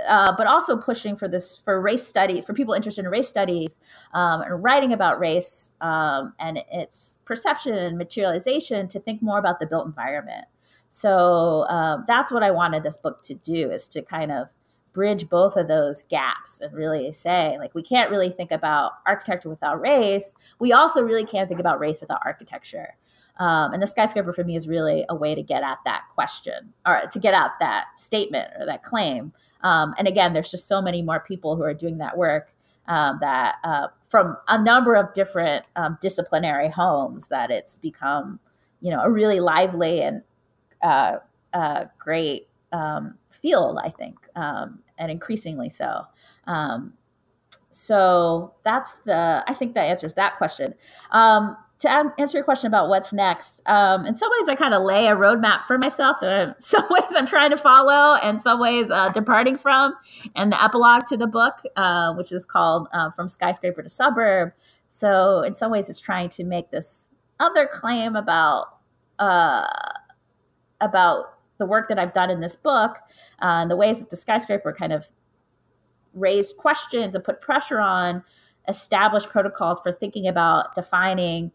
[0.06, 3.78] uh, but also pushing for this for race study for people interested in race studies
[4.12, 9.58] um, and writing about race um, and its perception and materialization to think more about
[9.58, 10.44] the built environment.
[10.90, 14.48] So um, that's what I wanted this book to do is to kind of
[14.92, 19.50] bridge both of those gaps and really say like we can't really think about architecture
[19.50, 20.32] without race.
[20.58, 22.96] We also really can't think about race without architecture.
[23.38, 26.72] Um, and the skyscraper for me is really a way to get at that question
[26.86, 29.32] or to get at that statement or that claim.
[29.62, 32.54] Um, and again, there's just so many more people who are doing that work
[32.88, 38.38] um, that uh, from a number of different um, disciplinary homes that it's become,
[38.80, 40.22] you know, a really lively and
[40.82, 41.16] uh,
[41.54, 46.06] uh, great um, field, I think, um, and increasingly so.
[47.76, 50.74] So that's the, I think that answers that question.
[51.10, 54.82] Um, to answer your question about what's next, um, in some ways I kind of
[54.82, 56.16] lay a roadmap for myself.
[56.22, 59.94] And in some ways I'm trying to follow, and some ways uh, departing from.
[60.34, 64.52] And the epilogue to the book, uh, which is called uh, "From Skyscraper to Suburb,"
[64.90, 67.10] so in some ways it's trying to make this
[67.40, 68.78] other claim about
[69.18, 69.66] uh,
[70.80, 72.96] about the work that I've done in this book
[73.42, 75.06] uh, and the ways that the skyscraper kind of
[76.14, 78.22] raised questions and put pressure on
[78.68, 81.52] established protocols for thinking about defining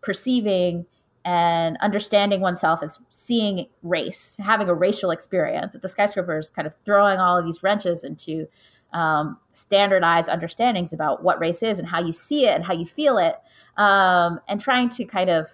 [0.00, 0.86] perceiving
[1.24, 5.72] and understanding oneself as seeing race, having a racial experience.
[5.72, 8.46] That the skyscraper is kind of throwing all of these wrenches into
[8.92, 12.86] um, standardized understandings about what race is and how you see it and how you
[12.86, 13.36] feel it,
[13.76, 15.48] um, and trying to kind of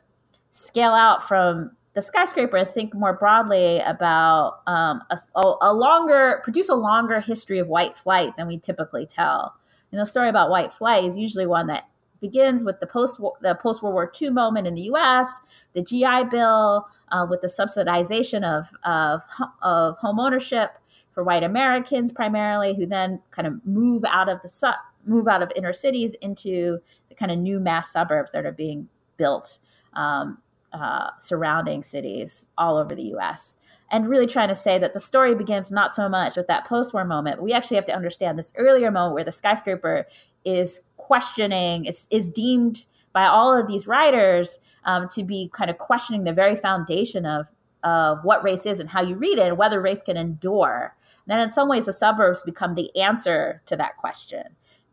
[0.53, 5.18] scale out from the skyscraper and think more broadly about um, a,
[5.62, 9.55] a, longer, produce a longer history of white flight than we typically tell.
[9.92, 11.84] Know, the story about white flight is usually one that
[12.25, 15.41] begins with the post the post World War II moment in the U.S.,
[15.75, 19.20] the GI Bill, uh, with the subsidization of, of
[19.61, 20.70] of home ownership
[21.12, 25.43] for white Americans primarily, who then kind of move out of the su- move out
[25.43, 26.78] of inner cities into
[27.11, 28.89] the kind of new mass suburbs that are being
[29.19, 29.59] built
[29.93, 30.39] um,
[30.73, 33.57] uh, surrounding cities all over the U.S.
[33.90, 37.05] And really trying to say that the story begins not so much with that post-war
[37.05, 37.43] moment.
[37.43, 40.07] we actually have to understand this earlier moment where the skyscraper
[40.44, 45.78] is questioning is, is deemed by all of these writers um, to be kind of
[45.78, 47.47] questioning the very foundation of
[47.85, 50.97] of what race is and how you read it and whether race can endure.
[51.26, 54.43] And then in some ways the suburbs become the answer to that question.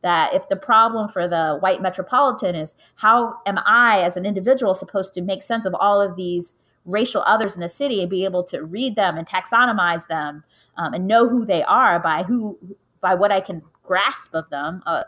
[0.02, 4.76] That if the problem for the white metropolitan is how am I as an individual
[4.76, 8.26] supposed to make sense of all of these racial others in the city and be
[8.26, 10.44] able to read them and taxonomize them
[10.76, 12.58] um, and know who they are by who
[13.00, 15.04] by what I can grasp of them, uh,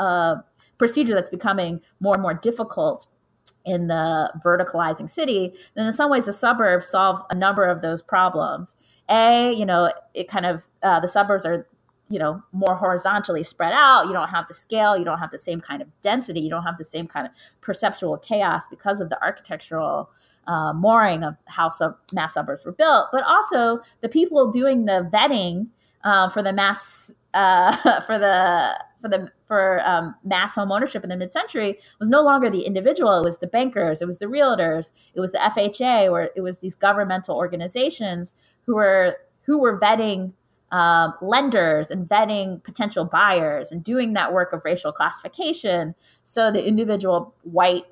[0.00, 0.44] a
[0.78, 3.06] procedure that's becoming more and more difficult
[3.66, 8.02] in the verticalizing city, then in some ways the suburb solves a number of those
[8.02, 8.76] problems.
[9.10, 11.68] A, you know, it kind of uh, the suburbs are
[12.10, 14.06] you know more horizontally spread out.
[14.08, 14.96] You don't have the scale.
[14.98, 16.40] You don't have the same kind of density.
[16.40, 17.32] You don't have the same kind of
[17.62, 20.10] perceptual chaos because of the architectural
[20.48, 25.08] uh, mooring of how sub- mass suburbs were built but also the people doing the
[25.12, 25.68] vetting
[26.04, 31.10] uh, for the mass uh, for the for the for um, mass home ownership in
[31.10, 34.92] the mid-century was no longer the individual it was the bankers it was the realtors
[35.14, 38.34] it was the fha or it was these governmental organizations
[38.66, 40.32] who were who were vetting
[40.72, 45.94] um, lenders and vetting potential buyers and doing that work of racial classification
[46.24, 47.86] so the individual white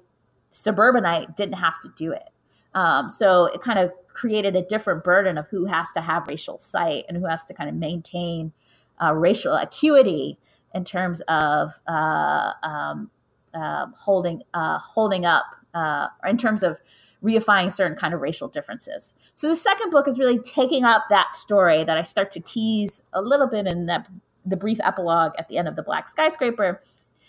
[0.53, 2.31] suburbanite didn't have to do it.
[2.75, 6.59] Um, so it kind of created a different burden of who has to have racial
[6.59, 8.53] sight and who has to kind of maintain
[9.03, 10.39] uh, racial acuity
[10.75, 13.11] in terms of uh, um,
[13.55, 16.79] uh, holding uh, holding up uh, in terms of
[17.23, 19.13] reifying certain kind of racial differences.
[19.35, 23.03] So the second book is really taking up that story that I start to tease
[23.13, 24.07] a little bit in that
[24.47, 26.81] the brief epilogue at the end of the Black Skyscraper,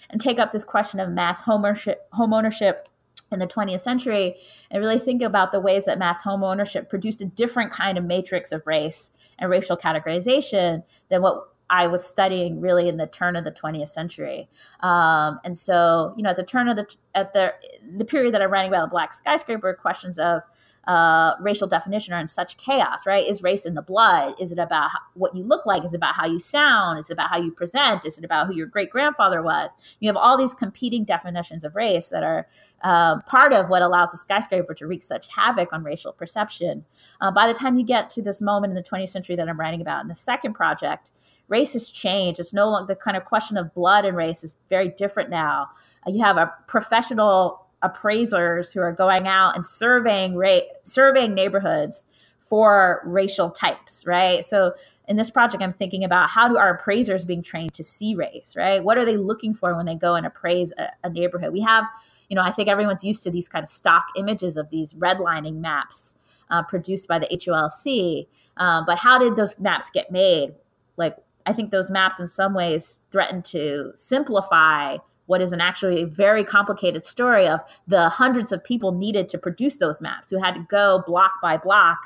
[0.10, 2.90] and take up this question of mass home ownership, home ownership
[3.32, 4.38] in the 20th century
[4.72, 8.04] and really think about the ways that mass home ownership produced a different kind of
[8.04, 13.36] matrix of race and racial categorization than what I was studying really in the turn
[13.36, 14.50] of the 20th century.
[14.82, 17.54] Um, and so, you know, at the turn of the at the
[17.98, 20.42] the period that I'm writing about the Black Skyscraper, questions of
[20.90, 23.28] uh, racial definition are in such chaos, right?
[23.28, 24.34] Is race in the blood?
[24.40, 25.86] Is it about what you look like?
[25.86, 27.00] Is it about how you sound?
[27.00, 28.06] Is it about how you present?
[28.06, 29.70] Is it about who your great grandfather was?
[30.00, 32.48] You have all these competing definitions of race that are
[32.84, 36.86] uh, part of what allows a skyscraper to wreak such havoc on racial perception.
[37.22, 39.60] Uh, by the time you get to this moment in the 20th century that I'm
[39.60, 41.12] writing about in the second project,
[41.50, 42.40] race has changed.
[42.40, 45.70] It's no longer the kind of question of blood and race is very different now.
[46.08, 52.06] Uh, you have a professional appraisers who are going out and surveying ra- surveying neighborhoods
[52.48, 54.46] for racial types, right?
[54.46, 54.74] So
[55.08, 58.56] in this project, I'm thinking about how do our appraisers being trained to see race,
[58.56, 58.84] right?
[58.84, 61.54] What are they looking for when they go and appraise a, a neighborhood?
[61.54, 61.86] We have,
[62.28, 65.58] you know, I think everyone's used to these kind of stock images of these redlining
[65.58, 66.16] maps
[66.50, 68.28] uh, produced by the HOLC.
[68.58, 70.56] Um, but how did those maps get made?
[70.98, 71.18] Like,
[71.50, 76.44] I think those maps in some ways threaten to simplify what is an actually very
[76.44, 80.66] complicated story of the hundreds of people needed to produce those maps who had to
[80.70, 81.98] go block by block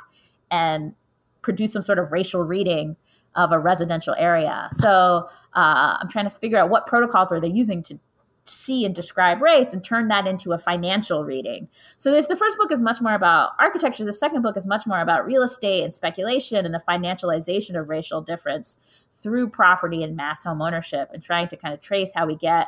[0.50, 0.94] and
[1.42, 2.96] produce some sort of racial reading
[3.36, 4.70] of a residential area.
[4.72, 8.00] So uh, I'm trying to figure out what protocols are they using to
[8.46, 11.68] see and describe race and turn that into a financial reading.
[11.98, 14.86] So if the first book is much more about architecture, the second book is much
[14.86, 18.78] more about real estate and speculation and the financialization of racial difference
[19.24, 22.68] through property and mass home ownership and trying to kind of trace how we get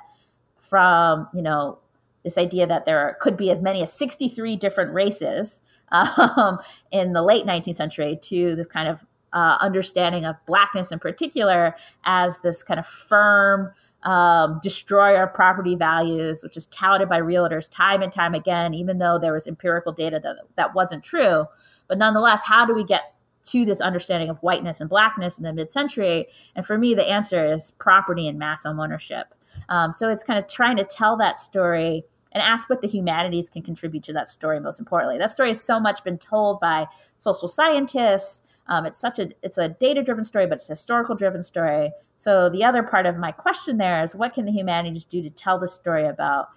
[0.58, 1.78] from you know
[2.24, 5.60] this idea that there could be as many as 63 different races
[5.92, 6.58] um,
[6.92, 9.00] in the late 19th century to this kind of
[9.34, 11.76] uh, understanding of blackness in particular
[12.06, 13.72] as this kind of firm
[14.04, 19.00] um, destroyer of property values, which is touted by realtors time and time again, even
[19.00, 21.46] though there was empirical data that that wasn't true.
[21.88, 23.15] But nonetheless, how do we get
[23.46, 26.28] to this understanding of whiteness and blackness in the mid-century?
[26.56, 29.34] And for me, the answer is property and mass home ownership.
[29.70, 32.04] Um, so it's kind of trying to tell that story
[32.34, 34.60] and ask what the humanities can contribute to that story.
[34.60, 36.86] Most importantly, that story has so much been told by
[37.18, 38.42] social scientists.
[38.68, 41.92] Um, it's such a it's a data driven story, but it's a historical driven story.
[42.18, 45.30] So the other part of my question there is, what can the humanities do to
[45.30, 46.50] tell the story about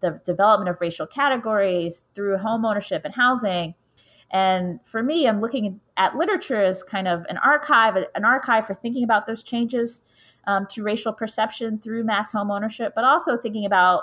[0.00, 3.74] the development of racial categories through home ownership and housing?
[4.30, 8.74] And for me, I'm looking at literature as kind of an archive, an archive for
[8.74, 10.02] thinking about those changes
[10.46, 14.02] um, to racial perception through mass home ownership, but also thinking about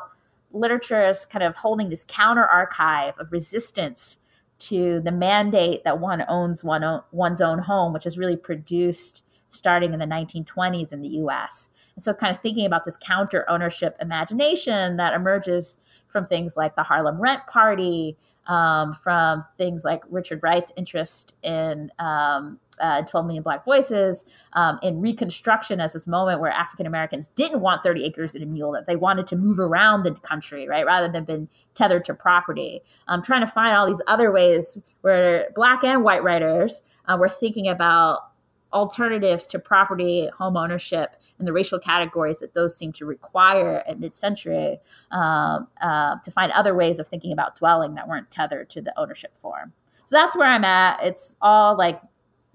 [0.51, 4.17] literature as kind of holding this counter archive of resistance
[4.59, 9.23] to the mandate that one owns one own, one's own home, which is really produced
[9.49, 11.67] starting in the 1920s in the US.
[11.95, 15.77] And so, kind of thinking about this counter ownership imagination that emerges
[16.07, 18.17] from things like the Harlem Rent Party,
[18.47, 24.79] um, from things like Richard Wright's interest in um, uh, 12 Million Black Voices, um,
[24.81, 28.71] in Reconstruction as this moment where African Americans didn't want 30 acres and a mule,
[28.71, 32.81] that they wanted to move around the country, right, rather than been tethered to property.
[33.23, 37.67] Trying to find all these other ways where Black and white writers uh, were thinking
[37.67, 38.19] about
[38.73, 43.99] alternatives to property, home ownership, and the racial categories that those seem to require at
[43.99, 44.79] mid-century
[45.11, 48.93] um, uh, to find other ways of thinking about dwelling that weren't tethered to the
[48.99, 49.71] ownership form.
[50.05, 51.03] So that's where I'm at.
[51.03, 52.01] It's all like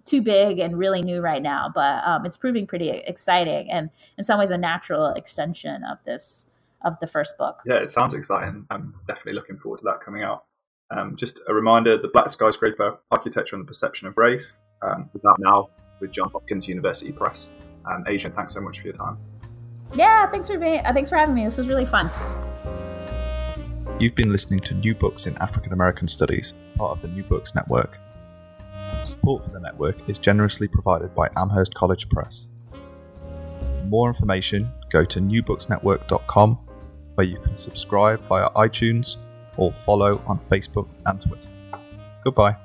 [0.05, 4.25] too big and really new right now, but um, it's proving pretty exciting and in
[4.25, 6.47] some ways a natural extension of this
[6.85, 7.61] of the first book.
[7.65, 8.67] Yeah, it sounds exciting.
[8.71, 10.45] I'm definitely looking forward to that coming out.
[10.91, 15.25] Um, just a reminder: the Black Skyscraper: Architecture and the Perception of Race um, is
[15.25, 15.71] out now
[16.03, 17.51] with Johns Hopkins University Press.
[17.87, 19.17] And Adrienne, thanks so much for your time.
[19.95, 21.47] Yeah, thanks for being, uh, thanks for having me.
[21.47, 22.11] This was really fun.
[23.99, 27.55] You've been listening to New Books in African American Studies, part of the New Books
[27.55, 27.99] Network.
[29.05, 32.49] Support for the network is generously provided by Amherst College Press.
[32.71, 36.59] For more information, go to newbooksnetwork.com,
[37.15, 39.17] where you can subscribe via iTunes
[39.57, 41.51] or follow on Facebook and Twitter.
[42.25, 42.57] Goodbye.